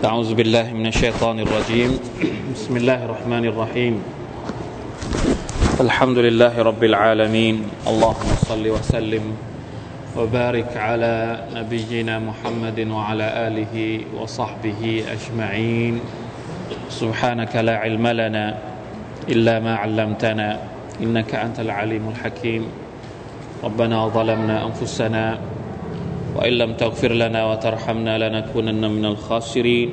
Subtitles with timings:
[0.00, 1.90] أعوذ بالله من الشيطان الرجيم.
[2.56, 3.94] بسم الله الرحمن الرحيم.
[5.80, 7.56] الحمد لله رب العالمين.
[7.86, 9.24] اللهم صل وسلم
[10.16, 13.74] وبارك على نبينا محمد وعلى آله
[14.16, 16.00] وصحبه أجمعين.
[16.88, 18.46] سبحانك لا علم لنا
[19.28, 20.48] إلا ما علمتنا.
[21.00, 22.62] إنك أنت العليم الحكيم.
[23.63, 25.25] ربنا ظلمنا أنفسنا
[26.35, 29.89] وإن لم تغفر لنا وترحمنا لنكونن من الخاسرين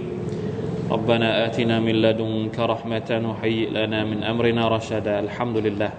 [0.90, 5.92] ربنا آتنا من لدنك رحمة وهيئ لنا من أمرنا رشدا الحمد لله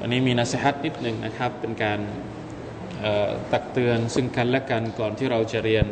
[0.00, 2.00] วันนี้มีนัสิฮัตนิดหนึ่งนะครับ เป็นการ
[3.52, 5.84] ตักเตือนซึ่งกันและกันก่อนที่เราจะเรียน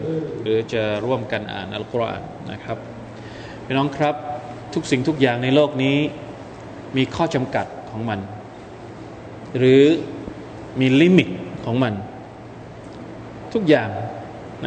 [0.42, 2.22] หรือจะร่วมกันอ่านอัลกุรอาน
[2.52, 2.78] นะครับ
[3.66, 4.14] พี่น้องครับ
[4.74, 5.96] ทุกสิ่งทุกอย่างในโลกนี้
[6.96, 8.18] มีข้อจำกัดของมัน
[9.57, 9.83] หรือ
[10.79, 11.29] มี limit
[11.65, 11.93] ของมัน
[13.53, 13.89] ทุกอย่าง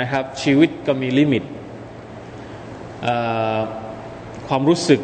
[0.01, 1.43] นะครับ ชีวิตก็มี limit
[4.49, 5.01] ความรู้สึก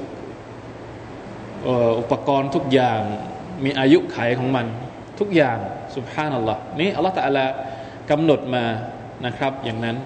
[1.98, 3.00] อุปกรณ์ทุกอย่าง
[3.64, 4.66] มีอายุขัยของมัน
[5.18, 5.58] ทุกอย่าง
[5.94, 7.44] سبحان اللهนี่อัลลอฮฺตะอาลา
[8.10, 8.64] กำหนดมา
[9.26, 9.96] นะครับอย่างนั้น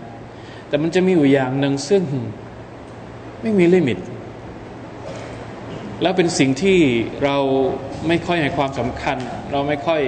[0.69, 2.03] แต่มันจะมีอยู่อย่างหนึ่งซึ่ง
[3.43, 3.99] ไม่มี limit
[6.03, 6.79] แล้วเป็นสิ่งที่
[7.25, 7.37] เรา
[8.09, 9.19] ไม่ค่อยให้ความสำคัญ
[9.53, 10.03] เราไม่ค่อย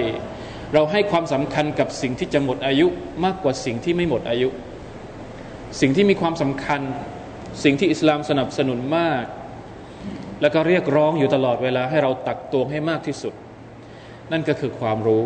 [0.73, 2.87] เราให้ความสำคัญกับสิ่งที่จะหมดอายุ
[3.25, 4.49] มากกว่าสิ่งที่ไม่หมดอายุ
[5.81, 6.81] สิ่งที่มีความสำคัญ
[7.63, 9.25] สิ่งที่อิสลามสนับสนุนมาก
[10.41, 13.33] แล้วก็เรียกร้องอยู่ตลอดเวลาให้เราตักตวงให้มากที่สุด
[14.31, 15.23] นั่นก็คือความรู้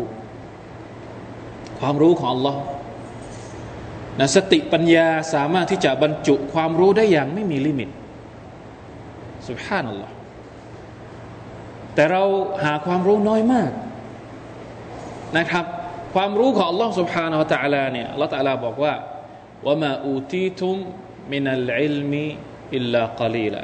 [1.80, 2.56] ความรู้ของ Allah
[4.20, 7.88] นะสติปัญญาสามารถที่จะบรรจุความรู้ได้อย่างไม่มีลิมิต
[9.48, 10.13] สุภานัลลอฮ์
[11.95, 12.23] แต่เรา
[12.63, 13.71] หาความรู้น้อยมาก
[15.37, 15.65] นะครับ
[16.15, 18.93] ความรู้ของ Allah سبحانه และ تعالى เนี่ย Allah تعالى บอกว่า
[19.65, 20.75] ว่ามาอูตีทุม
[21.31, 22.25] มินัลอิลมี
[22.75, 23.63] อิลลากลีละ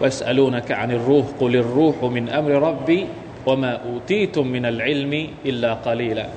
[0.00, 3.00] ويسألونك عن الروح قل الروح من أمر ربي
[3.46, 5.12] وما أوتيتم من العلم
[5.50, 6.28] إلا قليلا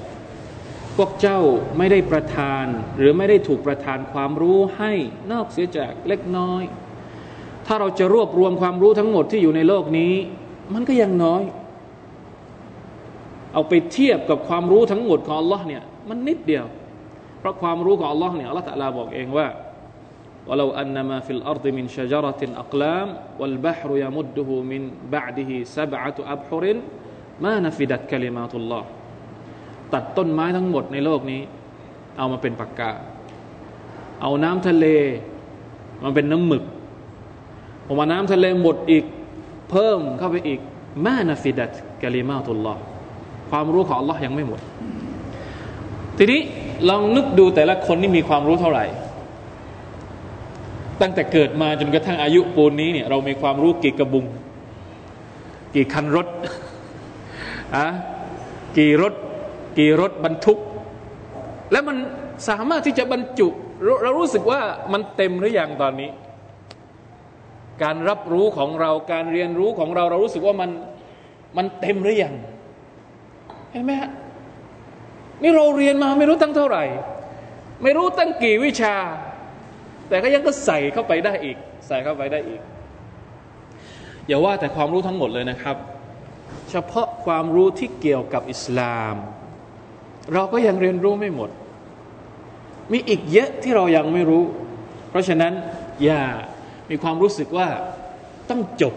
[0.98, 1.40] พวกเจ้า
[1.78, 2.66] ไม่ได้ประทาน
[2.98, 4.94] หรือไม่ได้ถูกประทานความรู้ให้
[5.32, 6.64] นอกเสียจากเล็กน้อย
[7.68, 10.14] ถ้าเราจะรวบรวมความรู้ทั้งหมดที่อยู่ในโลกนี้
[10.74, 11.44] มันก็ยังน้อย
[13.54, 16.66] เอาไปเทียบกับความรู้ทั้งหมดของ Allah เนี่ยมันนิดเดียว
[17.40, 19.48] เพราะความรู้ของ Allah เนี่ย Allah ตะลาบอกเองว่า
[20.50, 23.08] ولو أن ما في الأرض من شجرة أقلام
[23.40, 24.82] والبحر يمده من
[25.16, 26.64] بعده سبعة أبحر
[27.44, 28.84] ما نفدت كلمات الله
[29.94, 31.42] ตัดต้นไม้ทั้งหมดในโลกนี้
[32.18, 32.92] เอามาเป็นปากกา
[34.22, 34.86] เอาน้ำทะเล
[36.04, 36.64] มาเป็นน้ำหมึก
[37.93, 39.05] พอมาน้ำทะเลหมดอีก
[39.71, 40.61] เพิ่มเข้าไปอีก
[41.07, 42.81] มานาฟิดัตกะลิมาตุลลอฮ์
[43.51, 44.61] ความรู้ของ Allah ยังไม่หมด
[46.19, 46.41] ทีนี้
[46.89, 48.85] ลองนึกดูแต่ละคนนี่มีความรู้เท่าไหร่
[51.01, 54.25] ตั้งแต่เกิดมาจนกระทั่งอายุปูนนี้เนี่ยเรามีความรู้กี่กระบุง
[55.75, 56.27] กี่คันรถ
[57.77, 57.87] อะ
[58.77, 59.15] กี่รถ
[59.79, 60.59] กี่รถบรรทุก
[61.73, 61.97] แล้วมัน
[62.49, 63.49] สามารถที่จะบรรจุ
[64.03, 64.61] เรารู้สึกว่า
[64.93, 66.11] มันเต็มหรืออยังตอนนี้
[67.83, 70.71] การรับรู้ของเราการเรียนรู้ของเราเรารู้สึกว่ามัน
[71.57, 72.35] มันเต็มหรือยัง
[73.71, 74.11] เห็นไหมฮะ
[75.43, 76.85] นี่เราเรียนมาไม่รู้ตั้งเท่าไหร่
[77.83, 78.95] ไม่รู้ตั้งกี่วิชา
[80.09, 82.61] แต่ก็ยังก็ใส่เข้าไปได้อีก ใส่เข้าไปได้อีก
[84.27, 85.77] อย่าว่าแต่ความรู้ทั้งหมดเลยนะครับ
[86.71, 89.15] เฉพาะความรู้ที่เกี่ยวกับอิสลาม
[90.33, 91.51] เราก็ยังเรียนรู้ไม่หมด
[92.93, 94.45] มีอีกเยอะที่เรายังไม่รู้
[95.11, 95.53] เพราะฉะนั้น
[96.05, 96.23] อย่า
[96.91, 97.69] มีความรู้สึกว่า
[98.51, 98.95] ต้องจบ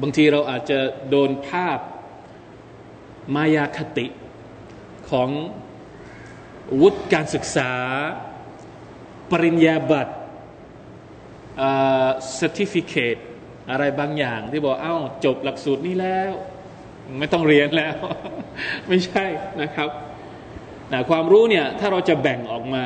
[0.00, 0.78] บางทีเราอาจจะ
[1.10, 1.78] โดนภาพ
[3.34, 4.06] มายาคติ
[5.10, 5.30] ของ
[6.80, 7.72] วุฒิการศึกษา
[9.30, 10.14] ปริญญาบัตร
[12.38, 13.20] certificate
[13.70, 16.32] อะไรบางอย่าง ที่บอกเอ้าจบหลักสูตรนี้แล้ว
[17.18, 17.96] ไม่ต้องเรียนแล้ว
[18.88, 19.24] ไม่ใช่
[19.62, 19.90] นะครับ
[20.92, 22.84] นะความรู้เนี่ยถ้าเราจะแบ่งออกมา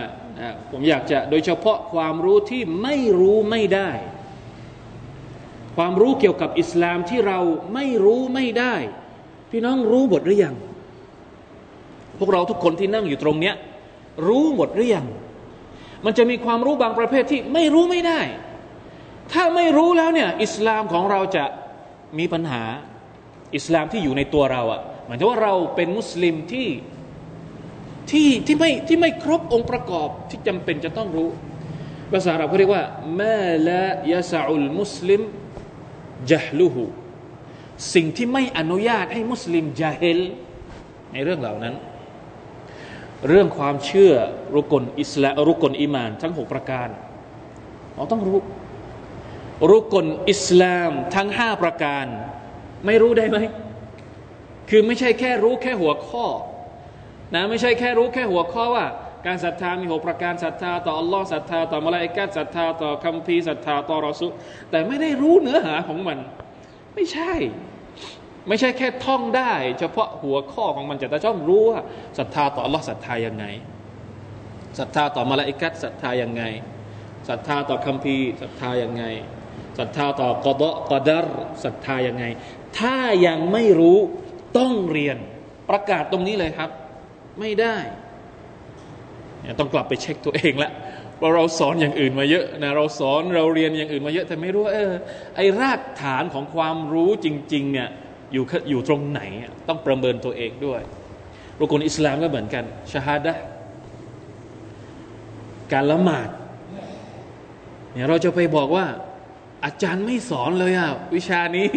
[0.70, 3.90] ผมอยากจะโดยเฉพาะความรู้ที่ไม่รู้ไม่ได้
[5.76, 7.38] ความรู้เกี่ยวกับอิสลามที่เรา
[7.74, 8.74] ไม่รู้ไม่ได้
[9.50, 10.54] พี่น้องรู้หมดหรือยัง
[12.18, 13.54] พวกเราทุกคนที่นั่งอยู่ตรงเนี้ย
[14.26, 15.06] รู้หมดหรือยัง
[16.04, 18.20] มันจะมีความรู้บางประเภทที่ไม่รู้ไม่ได้
[19.32, 21.44] ถ้าไม่รู้แล้วเนี่ยอิสลามของเราจะ
[22.18, 22.62] มีปัญหา
[23.56, 26.68] อิสลามที่อยู่ในตัวเราอะ่ะหมายถึงว่าเราเป็นมุสลิมที่
[28.10, 31.28] ที่ที่ไม่ที่ไม่ครบองค์ประกอบที่จำเป็นจะต้องรู้
[32.12, 32.84] ภาษาเราเขาเรียกว่า
[33.20, 35.20] มาละยาซาอุลมุสลิม
[36.30, 36.84] จฮลุหู
[37.94, 40.20] สิ่งที่ไม่อนุญาตให้มุสลิมจาเฮล
[41.12, 41.74] ในเรื่องเหล่านั้น
[43.28, 44.12] เรื่องความเชื่อ
[44.54, 46.88] รุกลอิสลามรุกลอิมาน ทั้งหกประการ
[47.94, 48.38] เราต้องรู้
[49.70, 52.06] รุกลอิสลามทั้งห้าประการ
[52.86, 53.36] ไม่รู้ได้ไหม
[54.70, 56.26] คือไม่ใช่แค่รู้แค่หัวข้อ
[57.32, 58.86] นะไม่ใช่แค่รู้แค่หัวข้อว่า
[59.26, 64.28] การศรัทธามีหกประการศรัทธาต่ออัลลอฮ์ศรัทธาต่อมลาอิกาศรัทธาต่อคัมภีร์ศรัทธาต่อรอสุ
[64.70, 66.18] แต่ไม่ได้รู้เนื้อหาของมัน
[66.94, 67.32] ไม่ใช่
[68.48, 71.80] ไม่ใช่แค่ท่องได้ เฉพาะหัวข้อของมันจะต้องรู้ว่า
[72.18, 73.44] ศรัทธาต่ออัลลอฮ์ศรัทธายังไง
[74.78, 76.42] ศรัทธาต่อมลาอิกาศรัทธายังไง
[77.28, 79.04] ศรัทธาต่อคัมภีร์ศรัทธายังไง
[79.78, 81.26] ศรัทธาต่อกอดกอดร
[81.64, 82.24] ศรัทธายังไง
[82.78, 82.96] ถ้า
[83.26, 83.98] ยังไม่รู้
[84.58, 85.16] ต้องเรียน
[85.70, 86.70] ประกาศตรงนี้เลยครับ
[87.40, 87.76] ไม่ได้
[89.60, 90.70] ต้องกลับไปเช็คตัวเองละ
[91.20, 94.92] ว่าเราสอนอย่างอื่นมาเยอะนะเราสอนเราเรียนอย่างอื่นมาเยอะ แต่ไม่รู้เออ
[95.36, 97.88] ไอรากฐานของความรู้จริงๆเนี่ย
[98.32, 99.20] อยู่อยู่ตรงไหน
[99.68, 100.80] ต้องประเมินตัวเองด้วย
[101.58, 103.34] รุกลอิสลามก็เหมือนกันชาฮาดะ
[105.72, 106.28] การละหมาด
[107.92, 108.86] เนี่ยเราจะไปบอกว่า
[109.64, 111.68] อาจารย์ไม่สอนเลยอะวิชานี้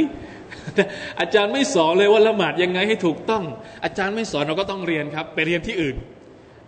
[1.20, 3.44] อาจารย์ไม่สอนเลยว่าละหมาดยังไงให้ถูกต้อง
[3.84, 5.96] อาจารย์ไม่สอนเราก็ต้องเรียนครับ ไปเรียนที่อื่น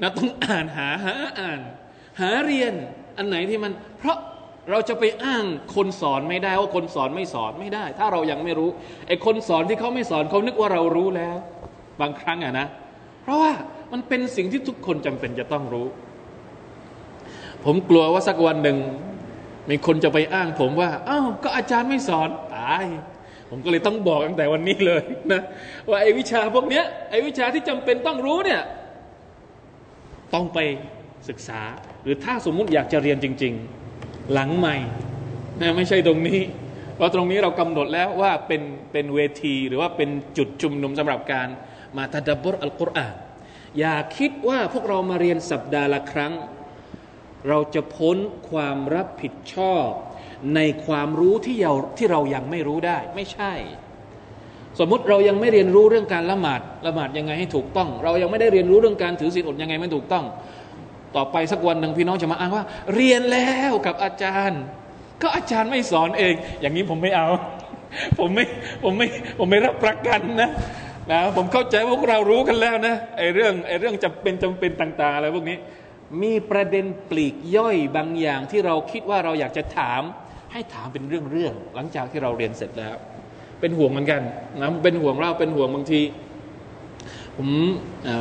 [0.01, 1.60] นะต้องอ่านหาหาอ่าน
[2.22, 2.74] หาเรียน
[3.18, 4.18] อันไหนที่มัน เพราะ
[4.72, 8.69] เราจะไปอ้างคนสอนไม่ได้ว่าคนสอนไม่สอนไม่ได้ ถ้าเรายังไม่รู้
[9.07, 11.36] ไอ้คนสอนที่เขาไม่สอนเขานึกว่าเรารู้แล้ว
[12.01, 12.68] บางครั้งอะนะ
[13.24, 13.51] เพราะว่า
[13.92, 15.88] มันเป็นสิ่งที่ทุกคนจำเป็นจะต้องรู้
[17.66, 18.78] ผมกลัวว่าสักวันหนึ่ง
[19.69, 22.86] มีคนจะไปอ้างผมว่าอ้าวก็อาจารย์ไม่สอนตาย
[23.50, 25.42] ผมก็เลยต้องบอกตั้งแต่วันนี้เลยนะ
[25.90, 28.62] ว่าไอ้วิชาพวกเนี้ยไอ้วิชาที่จำเป็นต้องรู้เนี่ย
[30.34, 30.60] ต้องไป
[31.30, 31.62] ศึกษา
[32.04, 33.54] หรือถ้าสมมุติอยากจะเรียนจริง
[33.94, 34.75] ๆ หลังใหม่
[35.62, 36.42] นะไม่ใช่ตรงนี้
[36.96, 38.62] เพราะตรงนี้เรากำหนดแล้วว่าเป็น
[38.92, 41.48] เป็นเวทีหรือว่าเป็นจุดชุมนุมสำหรับการ
[41.98, 43.16] มาตัดบบรอัลกุรอาน
[43.80, 46.34] อย่าคิดว่าพวกเรามาเรียนสัปดาห์ละครั้ง
[47.48, 48.18] เราจะพ้น
[48.50, 49.90] ความรับผิดชอบ
[50.56, 53.53] ในความรู้ที่เราที่เรายังไม่รู้ได้ ไม่ใช่
[54.80, 60.25] สมมุติเรายังไม่เรียนรู้เรื่องการละหมาดละหมาดยังไงให้ถูกต้อง เรายังไม่ได้เรียนรู้เรื่องการถือศีลอดยังไงไม่ถูกต้อง
[61.15, 62.63] ต่อไปสักวันหนึ่งพี่น้องจะมาอ้างว่า
[62.95, 64.62] เรียนแล้วกับอาจารย์
[65.21, 67.27] ก็อาจารย์ไม่สอนเอง อย่างนี้ผมไม่เอา
[68.19, 68.45] ผมไม่
[68.83, 69.07] ผมไม่
[69.39, 70.50] ผมไม่รับประกันนะ
[71.12, 75.57] นะผมเข้าใจพวกเรารู้กันแล้วนะไอ้เรื่องไอ้เรื่องจำเป็นจำเป็นต่าง ๆ อะไรพวกนี้
[76.21, 80.01] มีประเด็นปลีกย่อยบางอย่างที่เราคิดว่าเราอยากจะถาม
[80.51, 82.96] ให้ถามเป็นเรื่องๆหลังจากที่เราเรียนเสร็จแล้ว
[83.60, 84.22] เป็นห่วงเหมือนกัน
[84.60, 86.01] นะเป็นห่วงเราเป็นห่วงบางที
[87.36, 87.48] ผม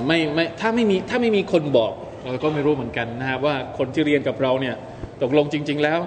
[0.06, 1.92] ไม่ไม่ถ้าไม่มีถ้าไม่มีคนบอก
[2.24, 4.74] เราก็ไม่รู้เหมือนกันนะครับว่าคนที่เรียนกับเราเนี่ย
[5.22, 6.00] ตกลงจริง ๆ แล้ว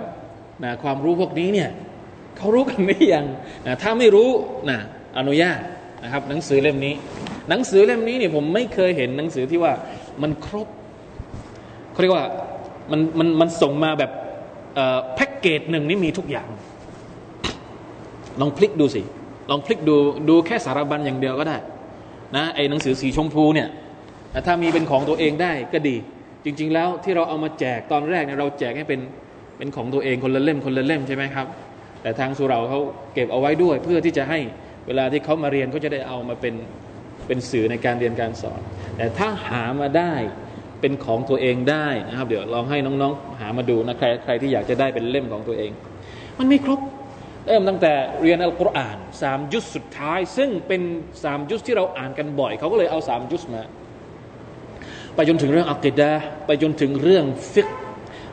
[0.64, 1.70] นะความรู้พวกนี้เนี่ย
[2.38, 3.26] เขารู้กันหรือยัง
[3.66, 4.30] นะถ้าไม่รู้
[4.70, 4.80] นะ
[5.18, 5.60] อนุญาต
[6.04, 6.94] นะครับหนังสือเล่มนี้
[7.50, 9.74] หนังสือเล่มนี้เนี่ยผมไม่เคยเห็นหนังสือที่ว่า
[10.22, 10.68] มันครบ
[11.92, 12.26] เขาเรียกว่า
[12.92, 14.12] มันมันมันส่งมาแบบ
[15.16, 16.48] แพ็กเกจหนึ่งนี่มีทุกอย่าง
[18.42, 19.02] ลองพลิกดูสิ
[19.50, 19.96] ลองพลิกดู
[20.30, 21.58] ดูแค่สารบัญอย่างเดียวก็ได้
[22.36, 23.70] นะไอ้หนังสือสีชมพูเนี่ย
[24.46, 25.96] ถ้ามีเป็นของตัวเองได้ก็ดี
[26.46, 29.00] จริง ๆ แล้วที่เราเอามาแจกตอนแรกเนี่ยเราแจกให้เป็น
[29.58, 31.48] เป็นของตัวเองคนละเล่มคนละเล่มใช่ไหมครับ
[32.02, 32.80] แต่ทางสุเราเขา
[33.14, 34.40] เก็บเอาไว้ด้วย เพื่อที่จะให้
[34.88, 36.54] เวลาที่เขามาเรียนเขาจะได้เอามาเป็น
[37.28, 38.62] เป็นสื่อในการเรียนการสอน
[38.98, 40.14] แต่ถ้าหามาได้
[40.82, 45.72] เป็นของตัวเองได้นะครับ เดี๋ยวลองให้น้องๆ หามาดูนะใครใครที่อยากจะได้เป็นเล่มของตัวเอง
[46.40, 46.80] มันไม่ครบ
[47.48, 50.82] เริ่มตั้งแต่เรียนอัลกุรอานสามยุสสุดท้าย ซึ่งเป็น
[51.24, 53.64] สามยุสที่เราอ่านกันบ่อยเขาก็เลยเอาสามยุสมา
[55.16, 56.12] ไปจนถึงเรื่องอักิดะ
[56.46, 57.70] ไปจนถึงเรื่องฟิก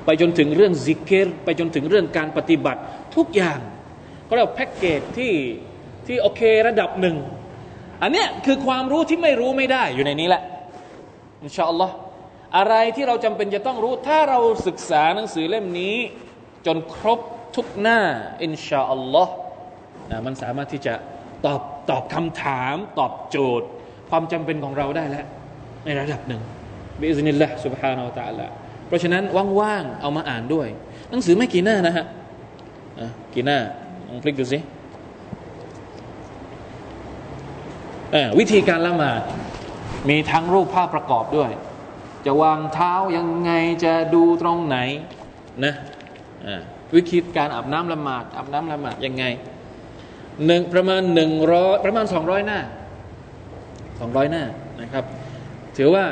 [0.05, 2.81] ไปจนถึงเรื่องซิกเกตไปจนถึงเรื่องการปฏิบัติ
[3.17, 3.59] ทุกอย่าง
[4.29, 5.33] ก็เรียกแพ็กเกจที่
[6.07, 7.17] ที่โอเคระดับหนึ่ง
[8.03, 10.43] อันเนี้ยคือความรู้ที่ไม่รู้ไม่ได้อยู่ในนี้แหละ
[11.43, 11.95] อินชาอัลลอฮ์
[12.57, 15.97] อะไรที่เราจำเป็นจะต้องรู้ ถ้าเราศึกษาหนังสือเล่มนี้
[16.67, 17.21] จนครบ
[17.57, 18.01] ทุกหน้า
[18.43, 19.35] อินชาอัลลอฮ์
[20.11, 20.95] นะมันสามารถที่จะ
[21.47, 23.67] ตอบตอบคำถาม ตอบโจทย์
[24.11, 25.27] ความจำเป็นของเราได้แล้ว
[25.85, 26.43] ในระดับหนึ่ง
[27.01, 28.47] บิอิสนิลละสุบฮานาอัลตะละ
[28.87, 29.23] เพราะฉะนั้น
[29.61, 30.69] ว่างๆเอามาอ่านด้วย
[31.11, 32.07] หนังสือไม่กี่หน้านะฮะ
[33.35, 33.59] กี่หน้า
[34.09, 34.59] ลองคลิกดูสิ
[38.39, 39.23] วิธีการละหมาด
[40.09, 41.51] มีทั้งรูปภาพประกอบด้วย
[42.27, 43.51] จะวางเท้ายังไง
[43.85, 44.79] จะดูตรงไหน
[45.65, 45.75] นะ
[46.97, 49.25] วิธีการอาบน้ำละหมาดอาบน้ำละหมาดยังไง
[50.47, 52.61] หนึ่งประมาณหนึ่งร้อยประมาณสองร้อยหน้า
[54.01, 54.45] สองร้อยหน้า
[54.81, 55.05] นะครับ
[55.77, 56.05] ถือว่า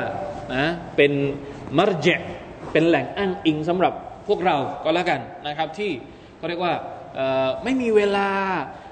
[0.55, 1.11] นะเป็น
[1.77, 2.07] มารเจ
[2.71, 3.93] เป็นแหล่งอ้างอิงสำหรับ
[4.27, 5.91] พวกเราก็แล้วกันนะครับ ที่
[6.37, 6.73] เขาเรียกว่า
[7.63, 8.29] ไม่มีเวลา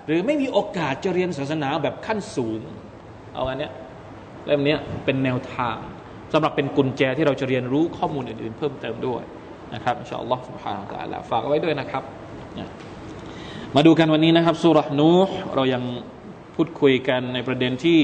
[0.06, 2.62] หรือไม่มีโอกาสจะเรียนศาสนาแบบขั้นสูง
[3.34, 3.72] เอาอันเนี้ย
[4.46, 5.78] เล่มนี้เป็นแนวทาง
[6.35, 9.23] สำหรับเป็นกุญแจที่เราจะเรียนรู้ข้อมูลอื่นๆ เพิ่มเติมด้วย
[9.75, 12.03] นะครับอินชาอัลลอฮ์ سبحانه และ تعالى ฝากเอาไว้ด้วยนะครับ
[13.77, 15.11] มาดูกันวันนี้นะครับสุรนู
[15.55, 15.83] เรายัง
[16.55, 18.01] พูดคุยกันในประเด็นที่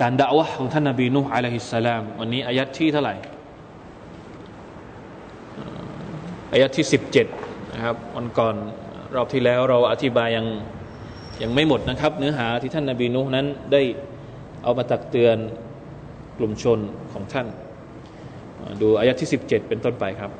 [0.00, 3.14] การด่าวะของท่านนบีนูฮ์อะลัยฮิสสลาม วันนี้อายัดที่เท่าไหร่
[6.52, 7.26] อายัดที่สิบเจ็ด
[7.72, 8.54] นะครับวันก่อน
[9.14, 10.46] รอบที่แล้วเราอธิบายยัง
[11.42, 13.82] ยังไม่หมดนะครับ เนื้อหาที่ท่านนาบีนูนั้นได้
[14.62, 15.36] เอามาตักเตือน
[16.38, 16.78] กลุ่มชน
[17.12, 17.46] ของท่าน
[18.80, 20.32] ดูอายะที่ 17 เป็นต้นไปครับ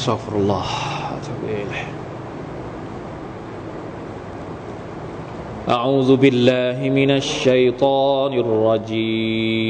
[0.00, 0.66] استغفر الله
[1.16, 1.86] أتوب إليه
[5.68, 9.60] أعوذ بالله من الشيطان الرجيم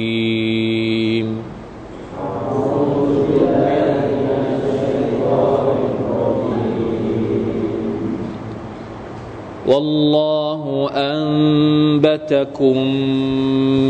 [9.67, 12.77] والله أنبتكم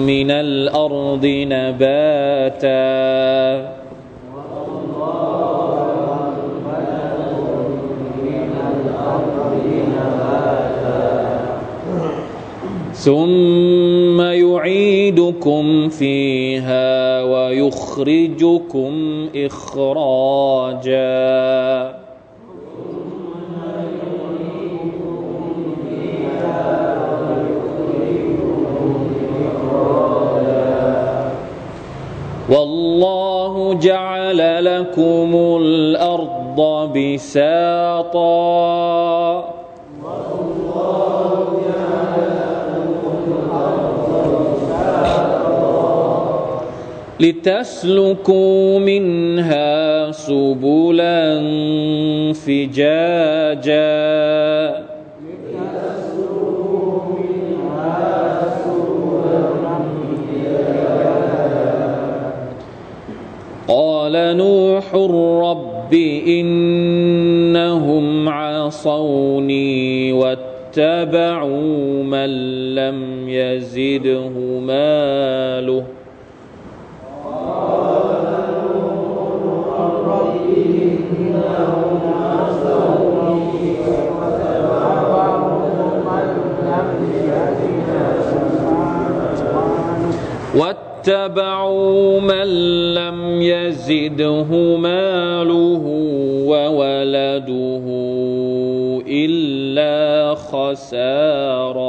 [0.07, 2.75] من الأرض نباتا.
[12.93, 18.91] ثم يعيدكم فيها ويخرجكم
[19.35, 20.95] إخراجا.
[32.49, 38.25] والله جعل لكم الأرض بساطا.
[47.19, 51.43] لتسلكوا منها سبلا
[52.33, 53.75] فجاجا.
[63.67, 64.95] قال نوح
[65.41, 65.93] رب
[66.27, 72.29] إنهم عصوني واتبعوا من
[72.75, 74.29] لم يزده
[74.59, 75.83] ماله
[91.07, 92.47] واتبعوا من
[92.93, 95.83] لم يزده ماله
[96.47, 97.85] وولده
[99.07, 101.85] إلا خسارا.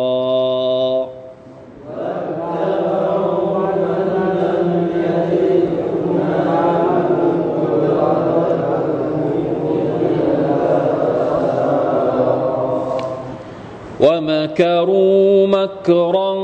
[14.00, 16.35] ومكروا مكرا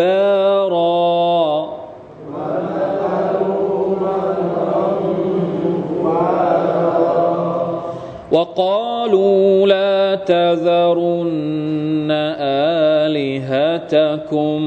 [0.00, 1.68] كبارا
[8.32, 12.10] وقالوا لا تذرن
[13.10, 14.60] آلهتكم.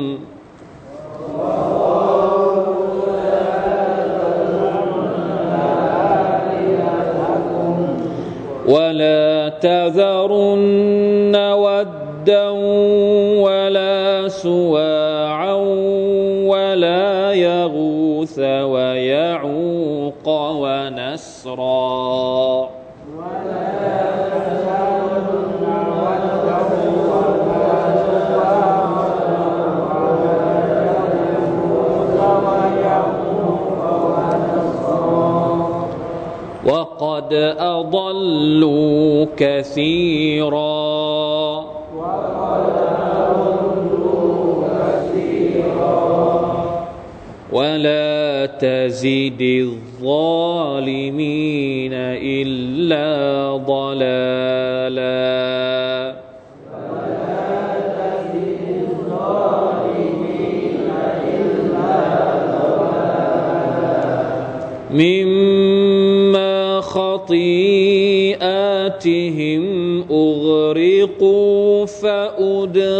[8.68, 10.33] ولا تذرن
[39.74, 41.63] كثيرا.
[47.51, 49.83] ولا تزد الظالمين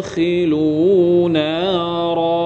[0.03, 2.43] فأدخلوا نارا.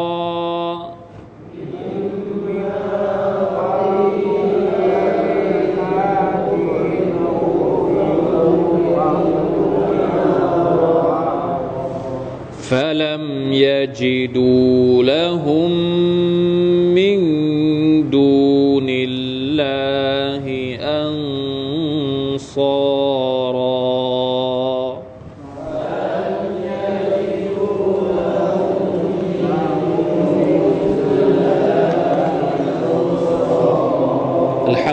[12.69, 14.66] فلم يجدوا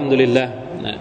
[0.04, 0.48] الحمد لله
[0.86, 0.98] นะ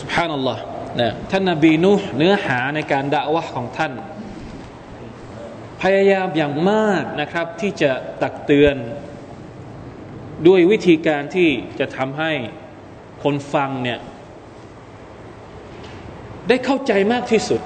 [0.00, 0.58] سبحان الله
[1.00, 3.92] นะท่านนบีนูห์เนื้อหาในการด่าวะของท่าน
[5.82, 8.76] พยายามอย่างมากนะครับ ที่จะตักเตือน
[10.46, 11.48] ด้วยวิธีการที่
[11.78, 12.32] จะทำให้
[13.22, 13.98] คนฟังเนี่ย
[16.48, 17.60] ได้เข้าใจมากที่สุด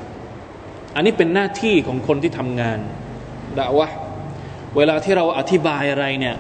[0.95, 2.79] อันนี้เป็นหน้าที่ของคนที่ทำงาน
[3.59, 3.89] ด่าวะ
[4.77, 6.37] เวลาที่เราอธิบายอะไรเนี่ย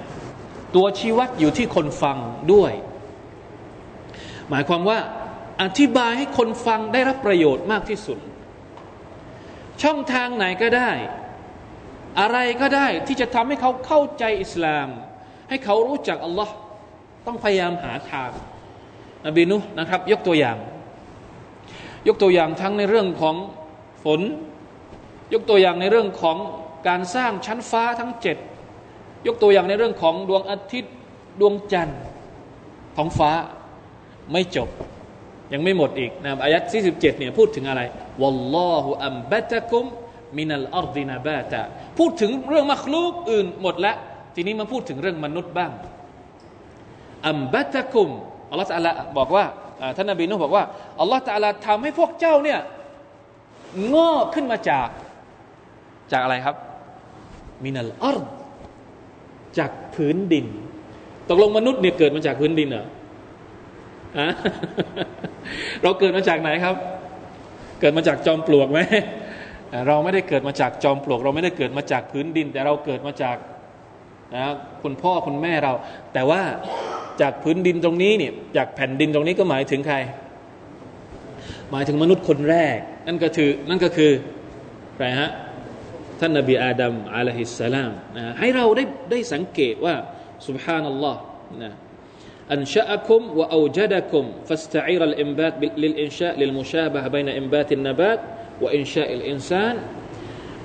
[0.75, 2.19] ตัวชี้วัดอยู่ที่คนฟัง
[2.53, 2.73] ด้วย
[4.52, 5.00] หมายความว่า
[5.62, 8.18] อธิบายให้คนฟังได้รับประโยชน์มากที่สุด
[9.84, 10.92] ช่องทางไหนก็ได้
[12.20, 14.88] อะไรก็ได้ที่จะทำให้เขาเข้าใจอิสลาม
[15.50, 16.54] ให้เขารู้จักอัลลอฮ์
[17.28, 18.32] ต้องพยายามหาทาง
[19.26, 20.58] นบีนุนะครับ ยกตัวอย่าง
[22.08, 23.36] ยกตัวอย่างทั้งในเรื่องของ
[24.04, 24.22] ฝน
[25.34, 26.38] ยกตัวอย่างในเรื่องของ
[26.88, 28.38] การสร้างชั้นฟ้าทั้งเจ็ด
[29.28, 30.94] ยกตัวอย่างในเรื่องของดวงอาทิตย์
[31.40, 32.00] ดวงจันทร์
[32.98, 33.32] ท้องฟ้า
[34.32, 34.70] ไม่จบ
[35.54, 37.82] ยังไม่หมดอีกนะอายัดที่สิบเจ็ดเนี่ยพูดถึงอะไร
[38.22, 39.86] วัลลอฮุอัมบะตะกุม
[40.38, 41.62] มินัลอัรดินาบาตะ
[41.98, 43.96] พูดถึงเรื่องมักลูกอื่นหมดแล้ว
[44.36, 45.72] ทีนี้มาพูดถึงเรื่องมนุษย์บ้าง
[47.28, 48.10] อัมบะตะกุม
[48.50, 49.46] อัลลอฮฺตะลาบอกว่า
[49.96, 50.64] ท่านนบีนุบอกว่า
[51.02, 52.60] อัลลอฮฺตะลาทำให้พวกเจ้าเนี่ย
[53.94, 54.88] งอกขึ้นมาจาก
[56.12, 56.56] จากอะไรครับ
[57.64, 58.20] มินัลอัร
[59.58, 60.46] จากพื้นดิน
[61.30, 62.86] ตกลงมนุษย์เนี่ยเกิดมาจากพื้นดินเหรอ
[65.84, 66.76] เราเกิดมาจากไหนครับ
[67.80, 68.80] เกิดมาจากจอมปลวกไหม
[69.88, 73.38] เราไม่ได้เกิดมาจากจอมปลวก เราไม่ได้เกิดมาจากพื้นดิน แต่เราเกิดมาจาก
[74.36, 74.44] นะ
[74.84, 75.74] คุณพ่อคุณแม่เรา
[76.14, 76.42] แต่ว่า
[77.22, 79.98] จากพื้นดินตรงนี้เนี่ยจากแผ่นดินตรงนี้ก็หมายถึงใคร
[81.72, 82.78] หมายถึงมนุษย์คนแรก
[83.08, 84.12] นั่นก็คือนั่นก็คือ
[84.96, 85.30] ใครฮะ
[86.20, 89.96] ท่านนบีอาดัมอะลัยฮิสสลามนะให้เราได้ได้สังเกตว่า
[90.48, 91.20] สุบฮานัลลอฮ์
[91.64, 91.72] นะ
[92.53, 98.21] أنشأكم وأوجدكم فاستعير الإنبات للإنشاء للمشابهة بين إنبات النبات
[98.61, 99.75] وإنشاء الإنسان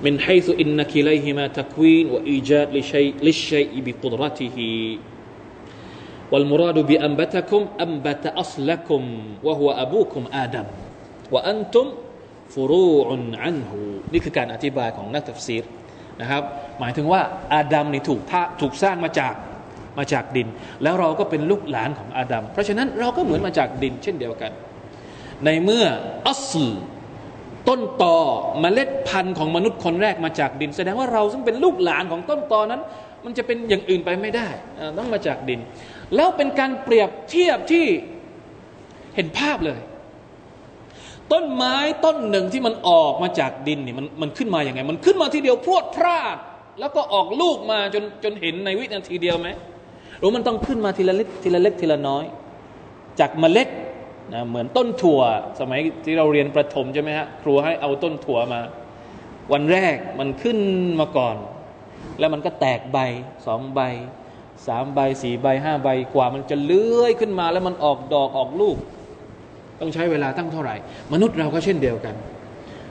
[0.04, 4.58] من حيث إن كليهما تكوين وإيجاد لشيء للشيء بقدرته
[6.32, 9.04] والمراد بأنبتكم أنبت أصلكم
[9.44, 10.66] وهو أبوكم آدم
[11.32, 11.88] وأنتم
[12.54, 13.80] ฟูรูอุนอันหู
[14.14, 15.64] นี่คือการอธิบายของนักตัฟซีร
[16.22, 16.44] นะครับ
[16.80, 17.22] หมายถึงว่า
[17.54, 18.20] อาดัมนี่ถูก
[18.62, 19.34] ถูกสร้างมาจาก
[19.99, 20.49] มาจากดิน
[20.83, 24.53] แล้วเราก็เป็นลูกหลานของอาดัมเพราะฉะนั้นเราก็เหมือนมาจากดินเช่นเดียวกัน
[25.45, 25.85] ในเมื่อ
[26.29, 26.69] อัสล
[27.69, 28.17] ต้นตอ
[28.61, 32.81] เมล็ดพันธุ์ของมนุษย์คนแรกมาจากดิน แสดงว่าเราซึ่งเป็นลูกหลานของต้นตอนั้น
[33.25, 34.49] มันจะเป็นอย่างอื่นไปไม่ได้
[34.99, 35.61] ต้องมาจากดิน
[36.17, 37.87] แล้วเป็นการเปรียบเทียบที่
[39.17, 39.81] เห็นภาพเลย
[41.33, 46.37] ต้นไม้ต้นหนึ่งที่มันออกมาจากดินนี่มันมันขึ้นมาอย่างไง มันขึ้นมาทีเดียวพรวดพลาด
[46.81, 49.49] แล้วก็ออกลูกมาจนจนเห็นในวินาทีเดียวไหม
[50.21, 52.25] รือมันต้องขึ้นมาทีละเล็กทีละเล็กทีละน้อย
[53.21, 53.69] จากเมล็ด
[54.35, 55.21] นะเหมือนต้นถั่ว
[55.61, 58.61] สมัยที่เราเรียนประถมใช่ไหมฮะครูให้เอาต้นถั่วมา
[59.53, 60.59] วันแรกมันขึ้น
[61.01, 61.37] มาก่อน
[62.19, 62.99] แล้วมันก็แตกใบ
[63.47, 63.81] สองใบ
[64.67, 68.77] สามใบสี่ใบห้าใบกว่า มันจะเลื้อยขึ้นมาแล้วมันออกดอกออกลูก
[69.81, 70.77] ต้องใช้เวลาตั้งเท่าไหร่
[71.13, 72.15] มนุษย์เราก็เช่นเดียวกัน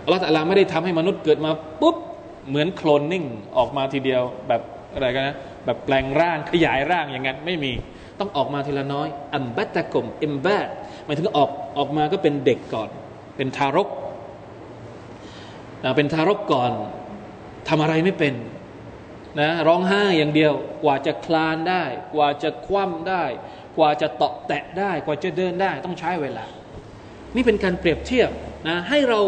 [0.03, 1.95] อัลลอฮฺตะลาไม่ได้ทำให้มนุษย์เกิดมาปุ๊บ
[2.49, 3.23] เหมือนโคลนนิ่ง
[3.57, 4.61] ออกมาทีเดียวแบบ
[4.93, 7.73] อะไรกันนะ แบบแปลงร่างขยายร่างอย่างนั้นไม่มี
[8.19, 10.57] ต้องออกมาทีละน้อย อัมบัตตะกมเอมบา
[11.05, 12.89] หมายถึงออกออกมาก็เป็นเด็กก่อน
[13.37, 13.89] เป็นทารก
[15.97, 16.71] เป็นทารกก่อน
[17.67, 18.33] ทำอะไรไม่เป็น
[19.39, 23.23] นะร้องไห้อย่างเดียว กว่าจะคลานได้ กว่าจะคว่ำได้
[23.77, 26.45] กว่าจะตอกแตะได้ กว่าจะเดินได้ ต้องใช้เวลา
[27.35, 28.29] นี่เป็นการเปรียบเทียบ
[28.67, 29.19] นะให้เรา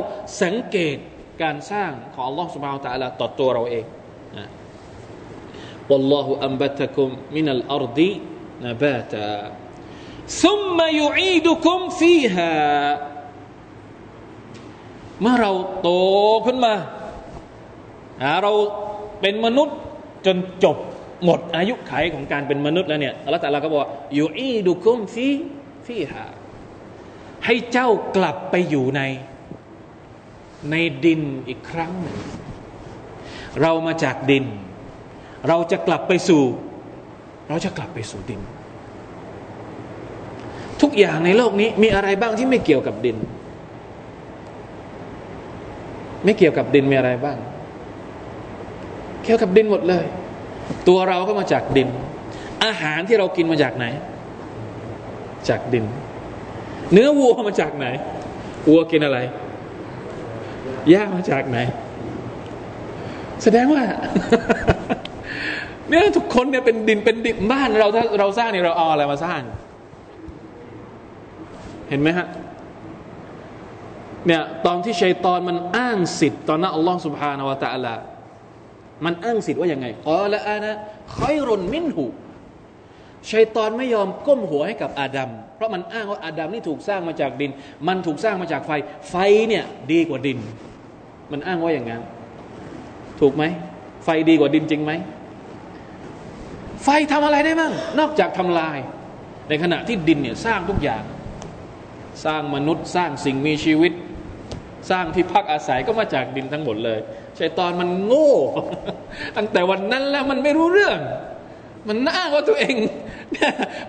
[0.43, 0.97] สังเกต
[1.43, 3.85] การสร้างของอัลลอฮฺสุบานตะลาต่อตัวเราเอง
[4.37, 4.47] นะ
[5.90, 7.98] والله أنبتكم من الأرض
[8.62, 9.32] نباتا
[10.42, 12.54] ثم يعيدكم فيها
[15.20, 15.88] เมื่อเราโต
[16.46, 16.74] ขึ้นมา
[18.42, 18.52] เรา
[19.20, 19.76] เป็นมนุษย์
[20.26, 20.76] จนจบ
[21.24, 23.80] หมดอายุไขของการเป็นมนุษย์แล้วเนี่ยอัลลอฮฺตะลาก็บอก
[24.14, 25.28] อยู่อีดุคุมฟี
[25.86, 26.26] ฟีฮา
[27.46, 29.02] ให้เจ้ากลับไปอยู่ใน
[30.70, 32.18] ในดินอีกครั้งหนึ่ง
[33.60, 34.44] เรามาจากดิน
[35.47, 36.43] เราจะกลับไปสู่
[37.49, 38.41] เราจะกลับไปสู่ดิน
[40.81, 43.17] ทุกอย่างในโลกนี้มีอะไรบ้างที่ไม่เกี่ยวกับดิน
[46.23, 47.37] ไม่เกี่ยวกับดินมีอะไรบ้าง
[49.23, 50.05] เกี่ยวกับดินหมดเลย
[50.87, 51.87] ตัวเราก็มาจากดิน
[52.65, 53.85] อาหารที่เรากินมาจากไหน
[55.49, 55.85] จากดิน
[56.91, 57.87] เนื้อวัวมาจากไหน
[58.69, 59.19] วัวกินอะไร
[60.89, 61.57] หญ้ามาจากไหน
[63.43, 63.83] แสดงว่า
[65.89, 69.41] เนี่ยทุกคนเนี่ยเป็นดินเป็นดินบ้านเราถ้าเราสร้างเนี่ยเราเอาอะไรมาสร้าง
[71.89, 72.27] เห็นไหมฮะ
[74.25, 77.95] เนี่ยตอนที่ชัยตอนมันอ้างสิทธิ์ตอนนั้นอัลลอฮ์สุบฮานาวะตะอัลา
[79.05, 80.71] มันอ้างสิทธิ์ว่าอย่างไงกอละอานะ
[81.15, 82.05] คอยรุนมินหู
[83.31, 87.51] ชัยตอนไม่ยอมก้มหัวให้กับอาดัมเพราะมันอ้างว่าอาดัมนี่ถูกสร้างมาจากดิน
[87.87, 88.71] มันถูกสร้างมาจากไฟ
[89.09, 89.15] ไฟ
[89.47, 90.37] เนี่ยดีกว่าดิน
[91.31, 92.01] มันอ้างว่าอย่างนั้น
[93.19, 93.43] ถูกไหม
[94.03, 94.91] ไฟดีกว่าดินจริงไหม
[96.83, 98.77] ไฟทำอะไรได้บ้าง นอกจากทำลาย
[99.49, 101.03] ในขณะที่ดินเนี่ยสร้างทุกอย่าง
[102.25, 103.91] สร้างมนุษย์สร้างสิ่งมีชีวิต
[104.89, 106.99] สร้างที่พักอาศัยก็มาจากดินทั้งหมดเลย
[107.39, 108.33] ชัยตอนมันโง่
[109.37, 110.99] ตั้งแต่วันนั้นแล้วมันไม่รู้เรื่อง
[111.87, 112.75] มันอ้างว่าตัวเอง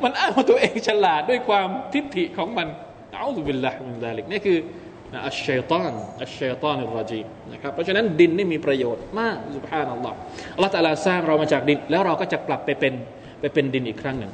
[0.03, 2.67] มันอ้างว่าตัวเองฉลาดด้วยความทิฏฐิของมัน
[3.13, 4.59] เอาสุบิลละมินดาลิกนี่คือ
[5.27, 5.93] อัชชัยตอน
[6.23, 7.21] อัชชัยตอนอิรจี
[7.53, 10.17] นะครับเพราะฉะนั้นดินนี่มีประโยชน์มากสุภาพนัลลอฮ์
[10.55, 12.95] อัลลอฮ์ตะลาสร้างเรามาจากดิน แล้วเราก็จะกลับไปเป็น
[13.41, 14.33] ไปเป็นดินอีกครั้งหนึ่ง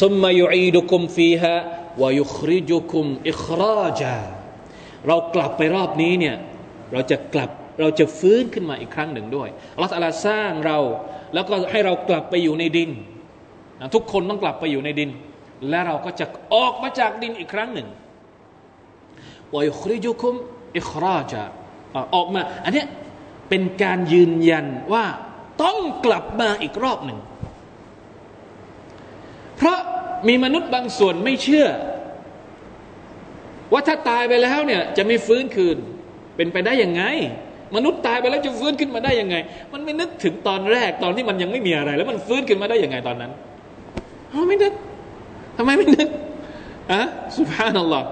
[0.00, 1.54] ซุมมายุอีดุคุมฟีฮะ
[2.02, 4.16] วายุคริจุคุมอิคราจา
[5.06, 6.36] เรากลับไปรอบนี้เนี่ย
[6.92, 10.78] เราจะกลับเราจะฟื้นขึ้นมาอีกครั้งหนึ่งด้วยอัลลอฮฺตาลาสร้างเรา
[11.34, 12.90] แล้วก็ให้เรากลับไปอยู่ในดิน
[13.94, 15.10] ทุกคนต้องกลับไปอยู่ในดิน
[15.68, 17.88] และเราก็จะออกมาจากดินอีกครั้งหนึ่ง
[19.54, 20.34] วายุคริจุคุม
[20.76, 21.42] อิคราจา
[22.14, 22.84] ออกมา อันนี้
[23.48, 25.04] เป็นการยืนยันว่า
[25.62, 27.18] ต้องกลับมาอีกรอบหนึ่ง
[29.56, 29.78] เพราะ
[30.28, 31.66] มีมนุษย์บางส่วนไม่เชื่อ
[33.72, 35.76] ว่าถ้าตายไปแล้วเนี่ยจะไม่ฟื้นคืน
[36.36, 37.02] เป็นไปได้ยังไง
[37.76, 39.36] มนุษย์ตายไปแล้วจะฟื้นขึ้นมาได้ยังไง
[39.72, 43.30] มันไม่นึกถึงตอนแรกตอนที่มันยังไม่มีอะไร แล้วมันฟื้นขึ้นมาได้ยังไงตอนนั้น
[44.30, 44.72] เขาไม่นึก
[45.56, 46.08] ทำไมไม่นึก
[46.92, 47.02] อะ
[47.36, 48.06] สุภาพนัลลอฮ์